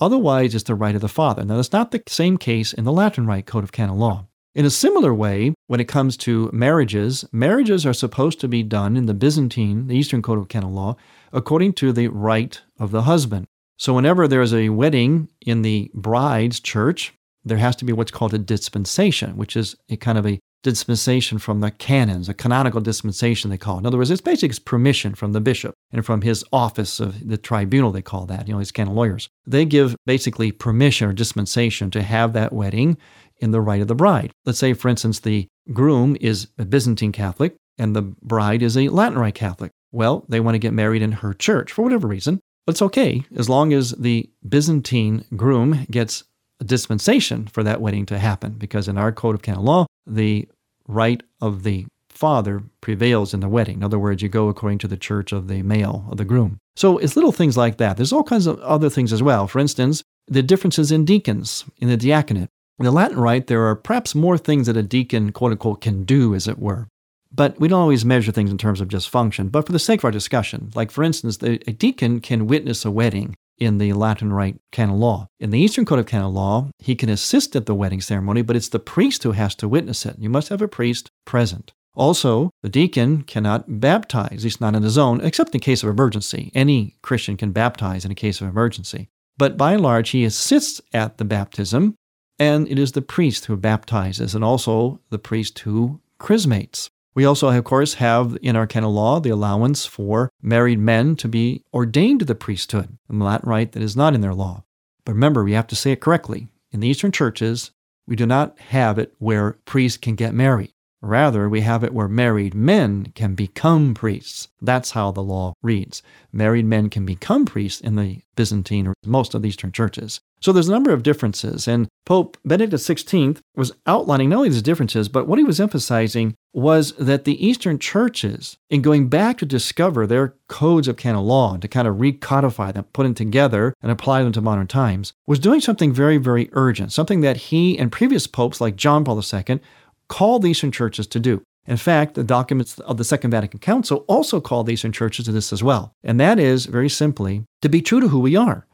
otherwise 0.00 0.54
it's 0.54 0.64
the 0.64 0.74
right 0.74 0.94
of 0.94 1.00
the 1.00 1.08
father. 1.08 1.44
Now, 1.44 1.56
that's 1.56 1.72
not 1.72 1.90
the 1.90 2.02
same 2.08 2.36
case 2.36 2.72
in 2.72 2.84
the 2.84 2.92
Latin 2.92 3.26
Rite 3.26 3.46
Code 3.46 3.64
of 3.64 3.72
Canon 3.72 3.98
Law. 3.98 4.26
In 4.54 4.64
a 4.64 4.70
similar 4.70 5.12
way, 5.12 5.52
when 5.66 5.80
it 5.80 5.88
comes 5.88 6.16
to 6.18 6.48
marriages, 6.52 7.24
marriages 7.32 7.84
are 7.84 7.92
supposed 7.92 8.38
to 8.40 8.48
be 8.48 8.62
done 8.62 8.96
in 8.96 9.06
the 9.06 9.14
Byzantine, 9.14 9.88
the 9.88 9.96
Eastern 9.96 10.22
Code 10.22 10.38
of 10.38 10.48
Canon 10.48 10.74
Law, 10.74 10.96
according 11.32 11.72
to 11.74 11.92
the 11.92 12.08
right 12.08 12.60
of 12.78 12.92
the 12.92 13.02
husband. 13.02 13.46
So 13.78 13.94
whenever 13.94 14.28
there 14.28 14.42
is 14.42 14.54
a 14.54 14.68
wedding 14.68 15.28
in 15.40 15.62
the 15.62 15.90
bride's 15.92 16.60
church, 16.60 17.14
there 17.44 17.58
has 17.58 17.74
to 17.76 17.84
be 17.84 17.92
what's 17.92 18.12
called 18.12 18.32
a 18.32 18.38
dispensation, 18.38 19.36
which 19.36 19.56
is 19.56 19.74
a 19.88 19.96
kind 19.96 20.18
of 20.18 20.26
a 20.26 20.38
dispensation 20.64 21.38
from 21.38 21.60
the 21.60 21.70
canons, 21.70 22.28
a 22.28 22.34
canonical 22.34 22.80
dispensation 22.80 23.50
they 23.50 23.58
call 23.58 23.76
it. 23.76 23.80
In 23.80 23.86
other 23.86 23.98
words, 23.98 24.10
it's 24.10 24.20
basically 24.20 24.58
permission 24.64 25.14
from 25.14 25.32
the 25.32 25.40
bishop 25.40 25.74
and 25.92 26.04
from 26.04 26.22
his 26.22 26.42
office 26.52 26.98
of 26.98 27.28
the 27.28 27.36
tribunal, 27.36 27.92
they 27.92 28.02
call 28.02 28.26
that, 28.26 28.48
you 28.48 28.54
know, 28.54 28.58
these 28.58 28.72
canon 28.72 28.94
lawyers. 28.94 29.28
They 29.46 29.64
give 29.64 29.94
basically 30.06 30.50
permission 30.50 31.08
or 31.08 31.12
dispensation 31.12 31.90
to 31.92 32.02
have 32.02 32.32
that 32.32 32.52
wedding 32.52 32.96
in 33.38 33.52
the 33.52 33.60
right 33.60 33.82
of 33.82 33.88
the 33.88 33.94
bride. 33.94 34.32
Let's 34.44 34.58
say, 34.58 34.72
for 34.72 34.88
instance, 34.88 35.20
the 35.20 35.46
groom 35.72 36.16
is 36.20 36.48
a 36.58 36.64
Byzantine 36.64 37.12
Catholic 37.12 37.54
and 37.78 37.94
the 37.94 38.02
bride 38.02 38.62
is 38.62 38.76
a 38.76 38.88
Latin 38.88 39.18
Rite 39.18 39.34
Catholic. 39.34 39.70
Well, 39.92 40.24
they 40.28 40.40
want 40.40 40.54
to 40.54 40.60
get 40.60 40.72
married 40.72 41.02
in 41.02 41.12
her 41.12 41.34
church 41.34 41.70
for 41.70 41.82
whatever 41.82 42.08
reason. 42.08 42.40
But 42.66 42.72
it's 42.72 42.82
okay 42.82 43.24
as 43.36 43.48
long 43.48 43.74
as 43.74 43.90
the 43.90 44.30
Byzantine 44.48 45.26
groom 45.36 45.86
gets 45.90 46.24
a 46.60 46.64
dispensation 46.64 47.46
for 47.48 47.62
that 47.62 47.80
wedding 47.80 48.06
to 48.06 48.18
happen, 48.18 48.52
because 48.52 48.88
in 48.88 48.96
our 48.96 49.12
code 49.12 49.34
of 49.34 49.42
canon 49.42 49.64
law, 49.64 49.86
the 50.06 50.48
right 50.86 51.22
of 51.40 51.62
the 51.62 51.86
father 52.08 52.62
prevails 52.80 53.34
in 53.34 53.40
the 53.40 53.48
wedding. 53.48 53.78
In 53.78 53.84
other 53.84 53.98
words, 53.98 54.22
you 54.22 54.28
go 54.28 54.48
according 54.48 54.78
to 54.78 54.88
the 54.88 54.96
church 54.96 55.32
of 55.32 55.48
the 55.48 55.62
male, 55.62 56.06
of 56.10 56.16
the 56.16 56.24
groom. 56.24 56.58
So 56.76 56.98
it's 56.98 57.16
little 57.16 57.32
things 57.32 57.56
like 57.56 57.78
that. 57.78 57.96
There's 57.96 58.12
all 58.12 58.22
kinds 58.22 58.46
of 58.46 58.60
other 58.60 58.88
things 58.88 59.12
as 59.12 59.22
well. 59.22 59.46
For 59.46 59.58
instance, 59.58 60.02
the 60.26 60.42
differences 60.42 60.90
in 60.90 61.04
deacons, 61.04 61.64
in 61.78 61.88
the 61.88 61.96
diaconate. 61.96 62.48
In 62.78 62.84
the 62.84 62.90
Latin 62.90 63.18
Rite, 63.18 63.46
there 63.46 63.66
are 63.66 63.76
perhaps 63.76 64.14
more 64.14 64.38
things 64.38 64.66
that 64.66 64.76
a 64.76 64.82
deacon, 64.82 65.32
quote 65.32 65.52
unquote, 65.52 65.80
can 65.80 66.04
do, 66.04 66.34
as 66.34 66.48
it 66.48 66.58
were. 66.58 66.88
But 67.32 67.58
we 67.60 67.68
don't 67.68 67.80
always 67.80 68.04
measure 68.04 68.32
things 68.32 68.50
in 68.50 68.58
terms 68.58 68.80
of 68.80 68.88
just 68.88 69.10
function. 69.10 69.48
But 69.48 69.66
for 69.66 69.72
the 69.72 69.78
sake 69.78 70.00
of 70.00 70.04
our 70.04 70.10
discussion, 70.10 70.70
like 70.74 70.90
for 70.90 71.04
instance, 71.04 71.38
the, 71.38 71.60
a 71.66 71.72
deacon 71.72 72.20
can 72.20 72.46
witness 72.46 72.84
a 72.84 72.90
wedding 72.90 73.36
in 73.58 73.78
the 73.78 73.92
Latin 73.92 74.32
Rite 74.32 74.60
canon 74.72 74.98
law. 74.98 75.28
In 75.40 75.50
the 75.50 75.58
Eastern 75.58 75.84
Code 75.84 75.98
of 75.98 76.06
Canon 76.06 76.34
Law, 76.34 76.70
he 76.78 76.94
can 76.94 77.08
assist 77.08 77.54
at 77.56 77.66
the 77.66 77.74
wedding 77.74 78.00
ceremony, 78.00 78.42
but 78.42 78.56
it's 78.56 78.68
the 78.68 78.78
priest 78.78 79.22
who 79.22 79.32
has 79.32 79.54
to 79.56 79.68
witness 79.68 80.04
it. 80.06 80.16
You 80.18 80.28
must 80.28 80.48
have 80.48 80.62
a 80.62 80.68
priest 80.68 81.10
present. 81.24 81.72
Also, 81.94 82.50
the 82.62 82.68
deacon 82.68 83.22
cannot 83.22 83.80
baptize, 83.80 84.42
least 84.42 84.60
not 84.60 84.74
in 84.74 84.82
his 84.82 84.98
own, 84.98 85.20
except 85.20 85.54
in 85.54 85.60
case 85.60 85.82
of 85.82 85.88
emergency. 85.88 86.50
Any 86.54 86.96
Christian 87.02 87.36
can 87.36 87.52
baptize 87.52 88.04
in 88.04 88.10
a 88.10 88.16
case 88.16 88.40
of 88.40 88.48
emergency. 88.48 89.08
But 89.38 89.56
by 89.56 89.74
and 89.74 89.82
large, 89.82 90.10
he 90.10 90.24
assists 90.24 90.80
at 90.92 91.18
the 91.18 91.24
baptism, 91.24 91.94
and 92.38 92.68
it 92.68 92.78
is 92.78 92.92
the 92.92 93.02
priest 93.02 93.46
who 93.46 93.56
baptizes 93.56 94.34
and 94.34 94.44
also 94.44 95.00
the 95.10 95.18
priest 95.18 95.58
who 95.60 96.00
chrismates. 96.18 96.90
We 97.14 97.24
also, 97.24 97.48
of 97.48 97.64
course, 97.64 97.94
have 97.94 98.36
in 98.42 98.56
our 98.56 98.66
canon 98.66 98.90
law 98.90 99.20
the 99.20 99.30
allowance 99.30 99.86
for 99.86 100.30
married 100.42 100.80
men 100.80 101.14
to 101.16 101.28
be 101.28 101.62
ordained 101.72 102.20
to 102.20 102.24
the 102.24 102.34
priesthood, 102.34 102.98
a 103.08 103.14
Latin 103.14 103.48
rite 103.48 103.72
that 103.72 103.82
is 103.82 103.96
not 103.96 104.14
in 104.14 104.20
their 104.20 104.34
law. 104.34 104.64
But 105.04 105.12
remember, 105.12 105.44
we 105.44 105.52
have 105.52 105.68
to 105.68 105.76
say 105.76 105.92
it 105.92 106.00
correctly. 106.00 106.48
In 106.72 106.80
the 106.80 106.88
Eastern 106.88 107.12
churches, 107.12 107.70
we 108.06 108.16
do 108.16 108.26
not 108.26 108.58
have 108.58 108.98
it 108.98 109.14
where 109.18 109.58
priests 109.64 109.96
can 109.96 110.16
get 110.16 110.34
married. 110.34 110.73
Rather, 111.04 111.50
we 111.50 111.60
have 111.60 111.84
it 111.84 111.92
where 111.92 112.08
married 112.08 112.54
men 112.54 113.12
can 113.14 113.34
become 113.34 113.92
priests. 113.92 114.48
That's 114.62 114.92
how 114.92 115.10
the 115.10 115.22
law 115.22 115.52
reads. 115.62 116.02
Married 116.32 116.64
men 116.64 116.88
can 116.88 117.04
become 117.04 117.44
priests 117.44 117.82
in 117.82 117.96
the 117.96 118.22
Byzantine 118.36 118.86
or 118.86 118.94
most 119.04 119.34
of 119.34 119.42
the 119.42 119.48
Eastern 119.50 119.70
churches. 119.70 120.20
So 120.40 120.52
there's 120.52 120.68
a 120.68 120.72
number 120.72 120.92
of 120.92 121.02
differences, 121.02 121.68
and 121.68 121.88
Pope 122.04 122.36
Benedict 122.44 122.82
XVI 122.82 123.40
was 123.56 123.72
outlining 123.86 124.28
not 124.30 124.36
only 124.36 124.48
these 124.50 124.62
differences, 124.62 125.08
but 125.08 125.26
what 125.26 125.38
he 125.38 125.44
was 125.44 125.60
emphasizing 125.60 126.34
was 126.52 126.92
that 126.92 127.24
the 127.24 127.46
Eastern 127.46 127.78
churches, 127.78 128.58
in 128.68 128.82
going 128.82 129.08
back 129.08 129.38
to 129.38 129.46
discover 129.46 130.06
their 130.06 130.34
codes 130.48 130.86
of 130.86 130.96
canon 130.96 131.24
law 131.24 131.54
and 131.54 131.62
to 131.62 131.68
kind 131.68 131.88
of 131.88 131.96
recodify 131.96 132.72
them, 132.72 132.84
put 132.92 133.04
them 133.04 133.14
together, 133.14 133.74
and 133.82 133.90
apply 133.90 134.22
them 134.22 134.32
to 134.32 134.40
modern 134.42 134.66
times, 134.66 135.14
was 135.26 135.38
doing 135.38 135.60
something 135.60 135.92
very, 135.92 136.18
very 136.18 136.50
urgent, 136.52 136.92
something 136.92 137.22
that 137.22 137.36
he 137.36 137.78
and 137.78 137.90
previous 137.90 138.26
popes 138.26 138.60
like 138.60 138.76
John 138.76 139.04
Paul 139.04 139.22
II 139.22 139.60
called 140.08 140.42
the 140.42 140.50
Eastern 140.50 140.72
churches 140.72 141.06
to 141.08 141.20
do. 141.20 141.42
In 141.66 141.76
fact, 141.76 142.14
the 142.14 142.24
documents 142.24 142.78
of 142.80 142.98
the 142.98 143.04
Second 143.04 143.30
Vatican 143.30 143.58
Council 143.58 144.04
also 144.06 144.40
call 144.40 144.64
the 144.64 144.74
Eastern 144.74 144.92
churches 144.92 145.24
to 145.24 145.32
this 145.32 145.52
as 145.52 145.62
well. 145.62 145.92
And 146.02 146.20
that 146.20 146.38
is, 146.38 146.66
very 146.66 146.90
simply, 146.90 147.44
to 147.62 147.68
be 147.68 147.80
true 147.80 148.00
to 148.00 148.08
who 148.08 148.20
we 148.20 148.36
are, 148.36 148.66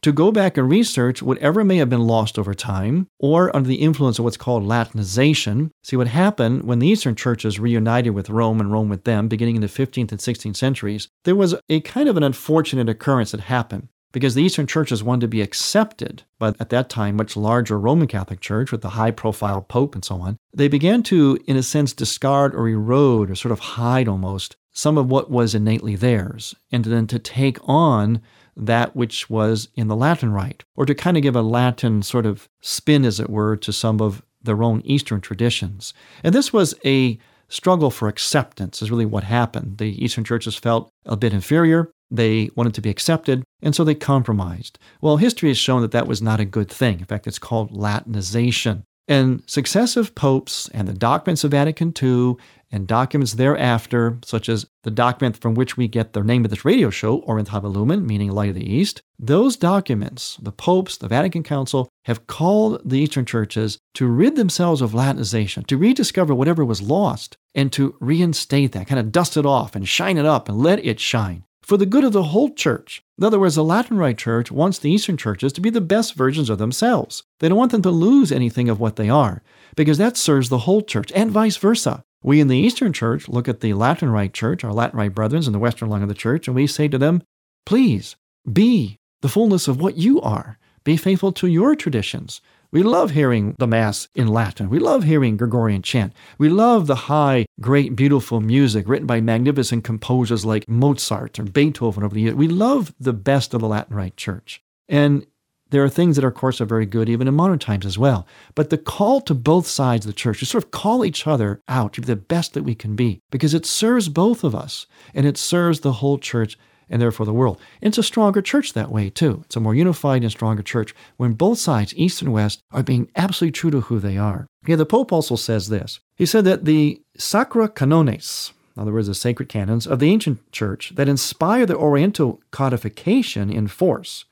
to 0.00 0.12
go 0.12 0.32
back 0.32 0.56
and 0.56 0.70
research 0.70 1.22
whatever 1.22 1.62
may 1.62 1.76
have 1.76 1.90
been 1.90 2.06
lost 2.06 2.38
over 2.38 2.54
time 2.54 3.06
or 3.18 3.54
under 3.54 3.68
the 3.68 3.82
influence 3.82 4.18
of 4.18 4.24
what's 4.24 4.38
called 4.38 4.62
Latinization. 4.62 5.70
See 5.84 5.96
what 5.96 6.08
happened 6.08 6.62
when 6.62 6.78
the 6.78 6.88
Eastern 6.88 7.14
churches 7.14 7.60
reunited 7.60 8.14
with 8.14 8.30
Rome 8.30 8.58
and 8.58 8.72
Rome 8.72 8.88
with 8.88 9.04
them, 9.04 9.28
beginning 9.28 9.56
in 9.56 9.62
the 9.62 9.66
15th 9.66 10.10
and 10.10 10.20
16th 10.20 10.56
centuries. 10.56 11.08
There 11.24 11.36
was 11.36 11.54
a 11.68 11.80
kind 11.80 12.08
of 12.08 12.16
an 12.16 12.22
unfortunate 12.22 12.88
occurrence 12.88 13.32
that 13.32 13.40
happened 13.40 13.88
because 14.12 14.34
the 14.34 14.42
Eastern 14.42 14.66
churches 14.66 15.02
wanted 15.02 15.22
to 15.22 15.28
be 15.28 15.42
accepted 15.42 16.22
by, 16.38 16.48
at 16.60 16.70
that 16.70 16.88
time, 16.88 17.16
much 17.16 17.36
larger 17.36 17.78
Roman 17.78 18.08
Catholic 18.08 18.40
Church 18.40 18.72
with 18.72 18.82
the 18.82 18.90
high 18.90 19.10
profile 19.10 19.60
Pope 19.60 19.94
and 19.94 20.04
so 20.04 20.16
on. 20.20 20.36
They 20.52 20.68
began 20.68 21.02
to, 21.04 21.38
in 21.46 21.56
a 21.56 21.62
sense, 21.62 21.92
discard 21.92 22.54
or 22.54 22.68
erode 22.68 23.30
or 23.30 23.34
sort 23.34 23.52
of 23.52 23.60
hide 23.60 24.08
almost 24.08 24.56
some 24.72 24.96
of 24.96 25.10
what 25.10 25.30
was 25.30 25.54
innately 25.54 25.96
theirs, 25.96 26.54
and 26.70 26.84
then 26.84 27.06
to 27.08 27.18
take 27.18 27.58
on 27.64 28.20
that 28.56 28.94
which 28.94 29.28
was 29.28 29.68
in 29.74 29.88
the 29.88 29.96
Latin 29.96 30.32
Rite, 30.32 30.64
or 30.76 30.86
to 30.86 30.94
kind 30.94 31.16
of 31.16 31.22
give 31.22 31.36
a 31.36 31.42
Latin 31.42 32.02
sort 32.02 32.26
of 32.26 32.48
spin, 32.60 33.04
as 33.04 33.18
it 33.18 33.30
were, 33.30 33.56
to 33.56 33.72
some 33.72 34.00
of 34.00 34.22
their 34.42 34.62
own 34.62 34.80
Eastern 34.84 35.20
traditions. 35.20 35.92
And 36.22 36.34
this 36.34 36.52
was 36.52 36.74
a 36.84 37.18
struggle 37.50 37.90
for 37.90 38.08
acceptance, 38.08 38.80
is 38.80 38.90
really 38.90 39.04
what 39.04 39.24
happened. 39.24 39.76
The 39.78 40.02
Eastern 40.02 40.24
churches 40.24 40.56
felt 40.56 40.90
a 41.04 41.16
bit 41.16 41.34
inferior. 41.34 41.90
They 42.10 42.50
wanted 42.56 42.74
to 42.74 42.80
be 42.80 42.90
accepted, 42.90 43.44
and 43.62 43.74
so 43.74 43.84
they 43.84 43.94
compromised. 43.94 44.78
Well, 45.00 45.18
history 45.18 45.50
has 45.50 45.58
shown 45.58 45.82
that 45.82 45.92
that 45.92 46.08
was 46.08 46.22
not 46.22 46.40
a 46.40 46.44
good 46.44 46.70
thing. 46.70 47.00
In 47.00 47.04
fact, 47.04 47.26
it's 47.26 47.38
called 47.38 47.70
Latinization. 47.72 48.84
And 49.06 49.42
successive 49.46 50.14
popes 50.14 50.68
and 50.72 50.86
the 50.86 50.92
documents 50.92 51.44
of 51.44 51.50
Vatican 51.50 51.92
II 52.00 52.36
and 52.70 52.86
documents 52.86 53.34
thereafter, 53.34 54.18
such 54.24 54.48
as 54.48 54.66
the 54.82 54.90
document 54.90 55.36
from 55.36 55.54
which 55.54 55.76
we 55.76 55.88
get 55.88 56.12
the 56.12 56.22
name 56.22 56.44
of 56.44 56.50
this 56.50 56.64
radio 56.64 56.90
show, 56.90 57.20
Orientale 57.22 57.68
Lumen, 57.68 58.06
meaning 58.06 58.30
Light 58.30 58.50
of 58.50 58.54
the 58.54 58.72
East, 58.72 59.02
those 59.18 59.56
documents, 59.56 60.38
the 60.40 60.52
popes, 60.52 60.96
the 60.96 61.08
Vatican 61.08 61.42
Council, 61.42 61.88
have 62.04 62.26
called 62.26 62.80
the 62.84 62.98
Eastern 62.98 63.26
churches 63.26 63.78
to 63.94 64.06
rid 64.06 64.36
themselves 64.36 64.80
of 64.80 64.92
Latinization, 64.92 65.66
to 65.66 65.76
rediscover 65.76 66.34
whatever 66.34 66.64
was 66.64 66.82
lost, 66.82 67.36
and 67.54 67.72
to 67.72 67.96
reinstate 68.00 68.72
that, 68.72 68.86
kind 68.86 69.00
of 69.00 69.12
dust 69.12 69.36
it 69.36 69.44
off 69.44 69.74
and 69.74 69.88
shine 69.88 70.16
it 70.16 70.26
up 70.26 70.48
and 70.48 70.58
let 70.58 70.84
it 70.84 71.00
shine 71.00 71.44
for 71.70 71.76
the 71.76 71.86
good 71.86 72.02
of 72.02 72.12
the 72.12 72.24
whole 72.24 72.52
church. 72.52 73.00
In 73.16 73.22
other 73.22 73.38
words, 73.38 73.54
the 73.54 73.62
Latin 73.62 73.96
Rite 73.96 74.18
Church 74.18 74.50
wants 74.50 74.78
the 74.78 74.90
Eastern 74.90 75.16
churches 75.16 75.52
to 75.52 75.60
be 75.60 75.70
the 75.70 75.80
best 75.80 76.14
versions 76.14 76.50
of 76.50 76.58
themselves. 76.58 77.22
They 77.38 77.48
don't 77.48 77.58
want 77.58 77.70
them 77.70 77.82
to 77.82 77.90
lose 77.90 78.32
anything 78.32 78.68
of 78.68 78.80
what 78.80 78.96
they 78.96 79.08
are, 79.08 79.42
because 79.76 79.96
that 79.98 80.16
serves 80.16 80.48
the 80.48 80.58
whole 80.58 80.82
church, 80.82 81.12
and 81.14 81.30
vice 81.30 81.56
versa. 81.56 82.02
We 82.22 82.40
in 82.40 82.48
the 82.48 82.58
Eastern 82.58 82.92
Church 82.92 83.28
look 83.28 83.48
at 83.48 83.60
the 83.60 83.74
Latin 83.74 84.10
Rite 84.10 84.34
Church, 84.34 84.62
our 84.62 84.72
Latin 84.72 84.98
Rite 84.98 85.14
brethren 85.14 85.42
in 85.46 85.52
the 85.52 85.58
Western 85.58 85.88
lung 85.88 86.02
of 86.02 86.08
the 86.08 86.14
church, 86.14 86.46
and 86.46 86.54
we 86.54 86.66
say 86.66 86.86
to 86.88 86.98
them, 86.98 87.22
please 87.64 88.16
be 88.50 88.98
the 89.22 89.28
fullness 89.28 89.68
of 89.68 89.80
what 89.80 89.96
you 89.96 90.20
are. 90.20 90.58
Be 90.84 90.96
faithful 90.96 91.32
to 91.32 91.46
your 91.46 91.74
traditions. 91.74 92.40
We 92.72 92.82
love 92.82 93.10
hearing 93.10 93.56
the 93.58 93.66
Mass 93.66 94.08
in 94.14 94.28
Latin. 94.28 94.70
We 94.70 94.78
love 94.78 95.02
hearing 95.04 95.36
Gregorian 95.36 95.82
chant. 95.82 96.12
We 96.38 96.48
love 96.48 96.86
the 96.86 96.94
high, 96.94 97.46
great, 97.60 97.96
beautiful 97.96 98.40
music 98.40 98.88
written 98.88 99.06
by 99.06 99.20
magnificent 99.20 99.82
composers 99.82 100.44
like 100.44 100.68
Mozart 100.68 101.38
or 101.38 101.44
Beethoven 101.44 102.04
over 102.04 102.14
the 102.14 102.20
years. 102.20 102.34
We 102.34 102.48
love 102.48 102.94
the 103.00 103.12
best 103.12 103.54
of 103.54 103.60
the 103.60 103.68
Latin 103.68 103.96
Rite 103.96 104.16
Church. 104.16 104.62
And 104.88 105.26
there 105.70 105.82
are 105.82 105.88
things 105.88 106.16
that, 106.16 106.24
of 106.24 106.34
course, 106.34 106.60
are 106.60 106.66
very 106.66 106.86
good 106.86 107.08
even 107.08 107.26
in 107.26 107.34
modern 107.34 107.58
times 107.58 107.86
as 107.86 107.98
well. 107.98 108.26
But 108.54 108.70
the 108.70 108.78
call 108.78 109.20
to 109.22 109.34
both 109.34 109.66
sides 109.66 110.04
of 110.04 110.12
the 110.12 110.16
church 110.16 110.40
to 110.40 110.46
sort 110.46 110.64
of 110.64 110.70
call 110.70 111.04
each 111.04 111.26
other 111.26 111.60
out 111.68 111.92
to 111.94 112.00
be 112.00 112.06
the 112.06 112.16
best 112.16 112.54
that 112.54 112.64
we 112.64 112.74
can 112.74 112.96
be 112.96 113.20
because 113.30 113.54
it 113.54 113.66
serves 113.66 114.08
both 114.08 114.44
of 114.44 114.54
us 114.54 114.86
and 115.14 115.26
it 115.26 115.36
serves 115.36 115.80
the 115.80 115.94
whole 115.94 116.18
church 116.18 116.58
and 116.90 117.00
therefore 117.00 117.24
the 117.24 117.32
world. 117.32 117.60
It's 117.80 117.98
a 117.98 118.02
stronger 118.02 118.42
church 118.42 118.72
that 118.72 118.90
way, 118.90 119.10
too. 119.10 119.42
It's 119.44 119.56
a 119.56 119.60
more 119.60 119.74
unified 119.74 120.22
and 120.22 120.30
stronger 120.30 120.62
church 120.62 120.92
when 121.16 121.34
both 121.34 121.58
sides, 121.58 121.94
East 121.96 122.20
and 122.20 122.32
West, 122.32 122.60
are 122.72 122.82
being 122.82 123.08
absolutely 123.16 123.52
true 123.52 123.70
to 123.70 123.80
who 123.82 124.00
they 124.00 124.18
are. 124.18 124.46
Yeah, 124.66 124.76
the 124.76 124.86
Pope 124.86 125.12
also 125.12 125.36
says 125.36 125.68
this. 125.68 126.00
He 126.16 126.26
said 126.26 126.44
that 126.44 126.64
the 126.64 127.00
Sacra 127.16 127.68
Canones, 127.68 128.52
in 128.76 128.82
other 128.82 128.92
words, 128.92 129.06
the 129.06 129.14
sacred 129.14 129.48
canons 129.48 129.86
of 129.86 130.00
the 130.00 130.10
ancient 130.10 130.50
church 130.52 130.92
that 130.96 131.08
inspire 131.08 131.64
the 131.64 131.76
Oriental 131.76 132.40
codification 132.50 133.50
in 133.50 133.68
force, 133.68 134.24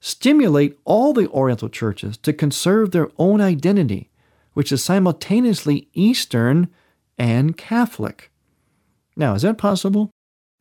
stimulate 0.00 0.78
all 0.84 1.12
the 1.12 1.28
Oriental 1.28 1.68
churches 1.68 2.16
to 2.18 2.32
conserve 2.32 2.90
their 2.90 3.10
own 3.18 3.40
identity, 3.40 4.10
which 4.54 4.72
is 4.72 4.82
simultaneously 4.82 5.88
Eastern 5.92 6.68
and 7.18 7.56
Catholic. 7.56 8.30
Now, 9.16 9.34
is 9.34 9.42
that 9.42 9.58
possible? 9.58 10.10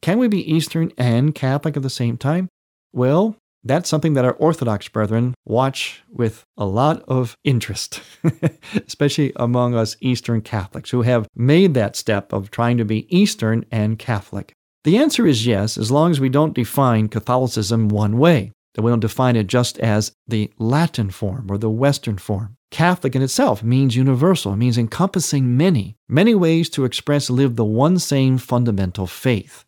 Can 0.02 0.18
we 0.18 0.28
be 0.28 0.52
Eastern 0.52 0.92
and 0.98 1.34
Catholic 1.34 1.78
at 1.78 1.84
the 1.84 1.90
same 1.90 2.18
time? 2.18 2.50
Well, 2.94 3.36
that's 3.64 3.90
something 3.90 4.14
that 4.14 4.26
our 4.26 4.34
Orthodox 4.34 4.88
brethren 4.88 5.36
watch 5.46 6.02
with 6.10 6.44
a 6.58 6.66
lot 6.66 7.04
of 7.08 7.36
interest, 7.44 8.02
especially 8.88 9.34
among 9.36 9.76
us 9.76 9.98
Eastern 10.00 10.42
Catholics 10.42 10.92
who 10.92 11.02
have 11.02 11.28
made 11.36 11.74
that 11.74 11.96
step 11.96 12.32
of 12.32 12.52
trying 12.52 12.78
to 12.78 12.86
be 12.86 13.14
Eastern 13.16 13.66
and 13.70 14.00
Catholic. 14.00 14.54
The 14.86 14.98
answer 14.98 15.28
is 15.28 15.46
yes, 15.46 15.78
as 15.78 15.92
long 15.92 16.12
as 16.12 16.22
we 16.22 16.30
don't 16.30 16.56
define 16.56 17.10
Catholicism 17.10 17.90
one 17.90 18.18
way, 18.18 18.54
that 18.74 18.82
we 18.82 18.92
don't 18.92 19.00
define 19.00 19.36
it 19.36 19.48
just 19.48 19.80
as 19.80 20.12
the 20.28 20.52
Latin 20.58 21.10
form 21.10 21.48
or 21.50 21.58
the 21.58 21.70
Western 21.70 22.18
form. 22.18 22.56
Catholic 22.72 23.16
in 23.16 23.22
itself 23.22 23.64
means 23.64 23.96
universal, 23.96 24.54
it 24.54 24.58
means 24.58 24.78
encompassing 24.78 25.58
many, 25.58 25.96
many 26.08 26.36
ways 26.36 26.70
to 26.70 26.86
express 26.86 27.30
live 27.30 27.56
the 27.56 27.66
one 27.66 27.98
same 27.98 28.38
fundamental 28.38 29.08
faith. 29.08 29.66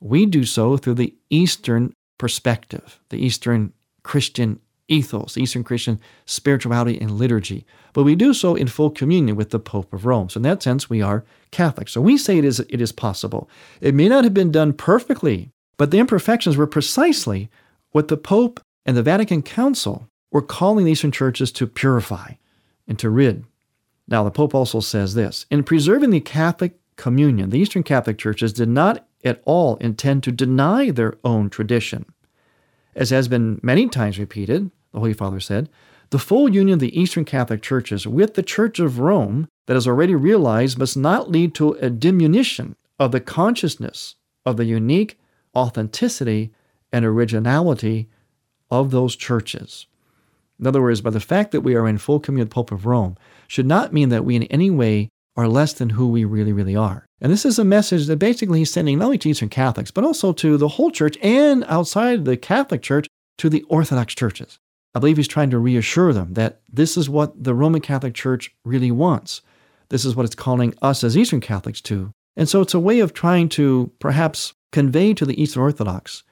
We 0.00 0.26
do 0.26 0.44
so 0.44 0.76
through 0.76 0.94
the 0.94 1.14
Eastern 1.30 1.94
perspective, 2.18 3.00
the 3.08 3.24
Eastern 3.24 3.72
Christian 4.02 4.60
ethos, 4.88 5.36
Eastern 5.36 5.64
Christian 5.64 5.98
spirituality 6.26 7.00
and 7.00 7.12
liturgy. 7.12 7.64
But 7.92 8.04
we 8.04 8.14
do 8.14 8.32
so 8.32 8.54
in 8.54 8.68
full 8.68 8.90
communion 8.90 9.36
with 9.36 9.50
the 9.50 9.58
Pope 9.58 9.92
of 9.92 10.06
Rome. 10.06 10.28
So 10.28 10.38
in 10.38 10.42
that 10.42 10.62
sense, 10.62 10.88
we 10.88 11.02
are 11.02 11.24
Catholic. 11.50 11.88
So 11.88 12.00
we 12.00 12.16
say 12.16 12.38
it 12.38 12.44
is, 12.44 12.60
it 12.60 12.80
is 12.80 12.92
possible. 12.92 13.48
It 13.80 13.94
may 13.94 14.08
not 14.08 14.24
have 14.24 14.34
been 14.34 14.52
done 14.52 14.72
perfectly, 14.72 15.50
but 15.76 15.90
the 15.90 15.98
imperfections 15.98 16.56
were 16.56 16.66
precisely 16.66 17.50
what 17.92 18.08
the 18.08 18.16
Pope 18.16 18.60
and 18.84 18.96
the 18.96 19.02
Vatican 19.02 19.42
Council 19.42 20.08
were 20.30 20.42
calling 20.42 20.84
the 20.84 20.92
Eastern 20.92 21.12
churches 21.12 21.50
to 21.52 21.66
purify 21.66 22.34
and 22.86 22.98
to 22.98 23.10
rid. 23.10 23.44
Now, 24.08 24.22
the 24.22 24.30
Pope 24.30 24.54
also 24.54 24.80
says 24.80 25.14
this 25.14 25.46
In 25.50 25.64
preserving 25.64 26.10
the 26.10 26.20
Catholic 26.20 26.78
communion, 26.96 27.50
the 27.50 27.58
Eastern 27.58 27.82
Catholic 27.82 28.18
churches 28.18 28.52
did 28.52 28.68
not 28.68 29.06
at 29.24 29.42
all 29.44 29.76
intend 29.76 30.22
to 30.22 30.32
deny 30.32 30.90
their 30.90 31.14
own 31.24 31.50
tradition. 31.50 32.06
As 32.94 33.10
has 33.10 33.28
been 33.28 33.60
many 33.62 33.88
times 33.88 34.18
repeated, 34.18 34.70
the 34.92 35.00
Holy 35.00 35.12
Father 35.12 35.40
said, 35.40 35.68
the 36.10 36.18
full 36.18 36.48
union 36.48 36.74
of 36.74 36.80
the 36.80 36.98
Eastern 36.98 37.24
Catholic 37.24 37.62
churches 37.62 38.06
with 38.06 38.34
the 38.34 38.42
Church 38.42 38.78
of 38.78 39.00
Rome 39.00 39.48
that 39.66 39.76
is 39.76 39.88
already 39.88 40.14
realized 40.14 40.78
must 40.78 40.96
not 40.96 41.30
lead 41.30 41.54
to 41.56 41.72
a 41.72 41.90
diminution 41.90 42.76
of 42.98 43.10
the 43.10 43.20
consciousness 43.20 44.14
of 44.44 44.56
the 44.56 44.64
unique 44.64 45.18
authenticity 45.54 46.52
and 46.92 47.04
originality 47.04 48.08
of 48.70 48.90
those 48.90 49.16
churches. 49.16 49.86
In 50.58 50.66
other 50.66 50.82
words, 50.82 51.00
by 51.00 51.10
the 51.10 51.20
fact 51.20 51.52
that 51.52 51.60
we 51.60 51.74
are 51.74 51.86
in 51.86 51.98
full 51.98 52.20
communion 52.20 52.46
with 52.46 52.50
the 52.50 52.54
Pope 52.54 52.72
of 52.72 52.86
Rome 52.86 53.16
should 53.46 53.66
not 53.66 53.92
mean 53.92 54.08
that 54.08 54.24
we 54.24 54.36
in 54.36 54.44
any 54.44 54.70
way 54.70 55.10
are 55.36 55.48
less 55.48 55.74
than 55.74 55.90
who 55.90 56.08
we 56.08 56.24
really, 56.24 56.52
really 56.52 56.74
are. 56.74 57.04
And 57.20 57.30
this 57.30 57.44
is 57.44 57.58
a 57.58 57.64
message 57.64 58.06
that 58.06 58.18
basically 58.18 58.60
he's 58.60 58.72
sending 58.72 58.98
not 58.98 59.06
only 59.06 59.18
to 59.18 59.28
Eastern 59.28 59.48
Catholics, 59.48 59.90
but 59.90 60.04
also 60.04 60.32
to 60.32 60.56
the 60.56 60.68
whole 60.68 60.90
church 60.90 61.18
and 61.22 61.64
outside 61.68 62.24
the 62.24 62.36
Catholic 62.36 62.82
Church 62.82 63.06
to 63.38 63.50
the 63.50 63.62
Orthodox 63.64 64.14
churches. 64.14 64.58
I 64.94 64.98
believe 64.98 65.18
he's 65.18 65.28
trying 65.28 65.50
to 65.50 65.58
reassure 65.58 66.14
them 66.14 66.34
that 66.34 66.60
this 66.72 66.96
is 66.96 67.10
what 67.10 67.44
the 67.44 67.54
Roman 67.54 67.82
Catholic 67.82 68.14
Church 68.14 68.54
really 68.64 68.90
wants. 68.90 69.42
This 69.90 70.06
is 70.06 70.16
what 70.16 70.24
it's 70.24 70.34
calling 70.34 70.74
us 70.80 71.04
as 71.04 71.16
Eastern 71.18 71.42
Catholics 71.42 71.82
to. 71.82 72.12
And 72.34 72.48
so 72.48 72.62
it's 72.62 72.74
a 72.74 72.80
way 72.80 73.00
of 73.00 73.12
trying 73.12 73.50
to 73.50 73.92
perhaps 73.98 74.54
convey 74.72 75.12
to 75.14 75.26
the 75.26 75.40
Eastern 75.40 75.62
Orthodox 75.62 76.22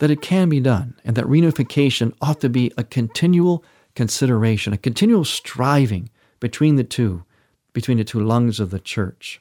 that 0.00 0.10
it 0.10 0.20
can 0.20 0.48
be 0.48 0.60
done 0.60 0.98
and 1.04 1.14
that 1.16 1.26
reunification 1.26 2.12
ought 2.20 2.40
to 2.40 2.48
be 2.48 2.72
a 2.76 2.82
continual 2.82 3.64
consideration, 3.94 4.72
a 4.72 4.78
continual 4.78 5.24
striving 5.24 6.10
between 6.40 6.76
the 6.76 6.84
two, 6.84 7.24
between 7.72 7.98
the 7.98 8.04
two 8.04 8.20
lungs 8.20 8.58
of 8.58 8.70
the 8.70 8.80
church. 8.80 9.40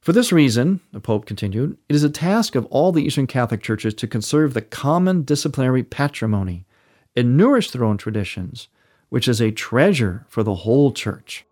For 0.00 0.12
this 0.12 0.32
reason, 0.32 0.80
the 0.92 1.00
Pope 1.00 1.26
continued, 1.26 1.76
it 1.88 1.94
is 1.94 2.02
a 2.02 2.10
task 2.10 2.54
of 2.56 2.66
all 2.66 2.90
the 2.90 3.04
Eastern 3.04 3.26
Catholic 3.26 3.62
churches 3.62 3.94
to 3.94 4.08
conserve 4.08 4.52
the 4.52 4.62
common 4.62 5.22
disciplinary 5.22 5.84
patrimony 5.84 6.66
and 7.14 7.36
nourish 7.36 7.70
their 7.70 7.84
own 7.84 7.98
traditions, 7.98 8.68
which 9.10 9.28
is 9.28 9.40
a 9.40 9.52
treasure 9.52 10.24
for 10.28 10.42
the 10.42 10.56
whole 10.56 10.90
church. 10.90 11.44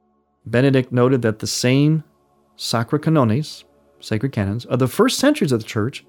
Benedict 0.47 0.91
noted 0.91 1.23
that 1.23 1.39
the 1.39 1.47
same 1.47 2.03
Sacra 2.57 2.99
Canones, 2.99 3.65
sacred 4.01 4.33
canons, 4.33 4.65
of 4.65 4.79
the 4.79 4.89
first 4.89 5.19
centuries 5.19 5.53
of 5.53 5.61
the 5.61 5.67
church 5.67 6.05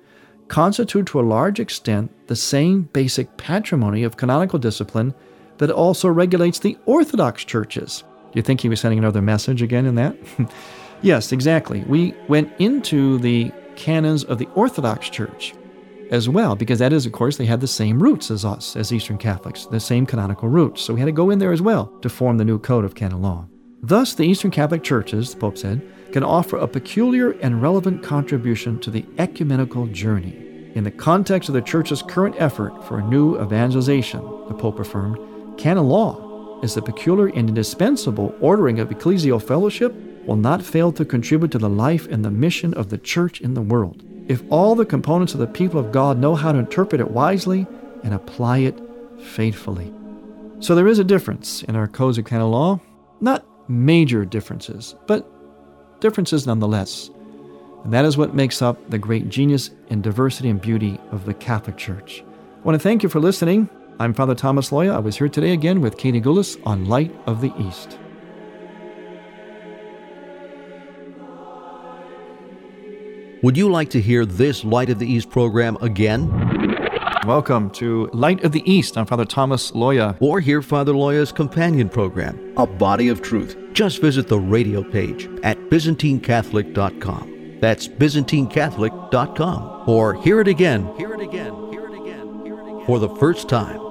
constitute 0.51 1.07
to 1.07 1.19
a 1.19 1.21
large 1.21 1.59
extent 1.59 2.11
the 2.27 2.35
same 2.35 2.83
basic 2.93 3.37
patrimony 3.37 4.03
of 4.03 4.17
canonical 4.17 4.59
discipline 4.59 5.13
that 5.57 5.71
also 5.71 6.09
regulates 6.09 6.59
the 6.59 6.77
Orthodox 6.85 7.45
churches. 7.45 8.03
Do 8.31 8.37
you 8.37 8.43
think 8.43 8.59
he 8.59 8.69
was 8.69 8.81
sending 8.81 8.99
another 8.99 9.21
message 9.21 9.61
again 9.61 9.85
in 9.85 9.95
that? 9.95 10.15
Yes, 11.03 11.31
exactly. 11.31 11.83
We 11.87 12.13
went 12.27 12.53
into 12.59 13.17
the 13.17 13.51
canons 13.75 14.23
of 14.23 14.37
the 14.37 14.47
Orthodox 14.53 15.09
Church 15.09 15.55
as 16.11 16.29
well, 16.29 16.55
because 16.55 16.77
that 16.77 16.93
is, 16.93 17.07
of 17.07 17.11
course, 17.11 17.37
they 17.37 17.45
had 17.47 17.59
the 17.59 17.67
same 17.67 18.01
roots 18.01 18.29
as 18.29 18.45
us, 18.45 18.75
as 18.75 18.93
Eastern 18.93 19.17
Catholics, 19.17 19.65
the 19.65 19.79
same 19.79 20.05
canonical 20.05 20.47
roots. 20.47 20.83
So 20.83 20.93
we 20.93 20.99
had 20.99 21.07
to 21.07 21.11
go 21.11 21.31
in 21.31 21.39
there 21.39 21.51
as 21.51 21.61
well 21.61 21.87
to 22.01 22.09
form 22.09 22.37
the 22.37 22.45
new 22.45 22.59
code 22.59 22.85
of 22.85 22.93
canon 22.93 23.23
law. 23.23 23.47
Thus, 23.81 24.13
the 24.13 24.27
Eastern 24.27 24.51
Catholic 24.51 24.83
churches, 24.83 25.33
the 25.33 25.39
Pope 25.39 25.57
said, 25.57 25.81
can 26.11 26.23
offer 26.23 26.57
a 26.57 26.67
peculiar 26.67 27.31
and 27.31 27.61
relevant 27.61 28.03
contribution 28.03 28.79
to 28.79 28.91
the 28.91 29.05
ecumenical 29.17 29.87
journey. 29.87 30.71
In 30.75 30.83
the 30.83 30.91
context 30.91 31.49
of 31.49 31.53
the 31.53 31.61
Church's 31.61 32.01
current 32.01 32.35
effort 32.37 32.85
for 32.85 32.99
a 32.99 33.03
new 33.03 33.41
evangelization, 33.41 34.21
the 34.47 34.53
Pope 34.53 34.79
affirmed, 34.79 35.17
canon 35.57 35.87
law 35.87 36.59
is 36.61 36.75
the 36.75 36.81
peculiar 36.81 37.27
and 37.27 37.49
indispensable 37.49 38.35
ordering 38.39 38.79
of 38.79 38.89
ecclesial 38.89 39.41
fellowship 39.41 39.93
will 40.25 40.35
not 40.35 40.61
fail 40.61 40.91
to 40.91 41.03
contribute 41.03 41.51
to 41.51 41.57
the 41.57 41.69
life 41.69 42.07
and 42.07 42.23
the 42.23 42.31
mission 42.31 42.73
of 42.75 42.89
the 42.89 42.97
church 42.97 43.41
in 43.41 43.53
the 43.53 43.61
world. 43.61 44.03
If 44.27 44.43
all 44.49 44.75
the 44.75 44.85
components 44.85 45.33
of 45.33 45.39
the 45.39 45.47
people 45.47 45.79
of 45.79 45.91
God 45.91 46.17
know 46.17 46.35
how 46.35 46.51
to 46.51 46.59
interpret 46.59 47.01
it 47.01 47.11
wisely 47.11 47.67
and 48.03 48.13
apply 48.13 48.59
it 48.59 48.79
faithfully. 49.19 49.93
So 50.59 50.75
there 50.75 50.87
is 50.87 50.99
a 50.99 51.03
difference 51.03 51.63
in 51.63 51.75
our 51.75 51.87
codes 51.87 52.17
of 52.17 52.25
canon 52.25 52.51
law, 52.51 52.79
not 53.19 53.45
major 53.67 54.25
differences, 54.25 54.95
but 55.07 55.27
differences 56.01 56.45
nonetheless. 56.45 57.09
And 57.83 57.93
that 57.93 58.05
is 58.05 58.17
what 58.17 58.35
makes 58.35 58.61
up 58.61 58.89
the 58.89 58.97
great 58.97 59.29
genius 59.29 59.71
and 59.89 60.03
diversity 60.03 60.49
and 60.49 60.61
beauty 60.61 60.99
of 61.11 61.25
the 61.25 61.33
Catholic 61.33 61.77
Church. 61.77 62.23
I 62.57 62.61
want 62.63 62.75
to 62.75 62.79
thank 62.79 63.01
you 63.01 63.09
for 63.09 63.19
listening. 63.19 63.69
I'm 63.99 64.13
Father 64.13 64.35
Thomas 64.35 64.69
Loya. 64.69 64.93
I 64.93 64.99
was 64.99 65.17
here 65.17 65.29
today 65.29 65.53
again 65.53 65.79
with 65.81 65.97
Katie 65.97 66.21
Goulis 66.21 66.59
on 66.65 66.85
Light 66.85 67.15
of 67.25 67.41
the 67.41 67.53
East. 67.59 67.97
Would 73.43 73.57
you 73.57 73.71
like 73.71 73.89
to 73.91 74.01
hear 74.01 74.25
this 74.25 74.63
Light 74.63 74.91
of 74.91 74.99
the 74.99 75.11
East 75.11 75.29
program 75.31 75.75
again? 75.81 76.70
Welcome 77.25 77.69
to 77.71 78.09
Light 78.13 78.43
of 78.43 78.51
the 78.51 78.63
East. 78.71 78.97
I'm 78.97 79.05
Father 79.05 79.25
Thomas 79.25 79.71
Loya. 79.71 80.17
Or 80.19 80.39
hear 80.39 80.63
Father 80.63 80.93
Loya's 80.93 81.31
companion 81.31 81.87
program, 81.87 82.53
A 82.57 82.65
Body 82.65 83.09
of 83.09 83.21
Truth. 83.21 83.55
Just 83.73 84.01
visit 84.01 84.27
the 84.27 84.39
radio 84.39 84.81
page 84.81 85.29
at 85.43 85.57
ByzantineCatholic.com. 85.69 87.57
That's 87.59 87.87
ByzantineCatholic.com. 87.87 89.83
Or 89.87 90.15
hear 90.15 90.41
it 90.41 90.47
again. 90.47 90.91
Hear 90.97 91.13
it 91.13 91.21
again. 91.21 91.53
Hear 91.69 91.87
it 91.87 91.93
again. 91.93 92.43
Hear 92.43 92.59
it 92.59 92.63
again. 92.63 92.85
for 92.87 92.97
the 92.97 93.09
first 93.17 93.47
time. 93.47 93.90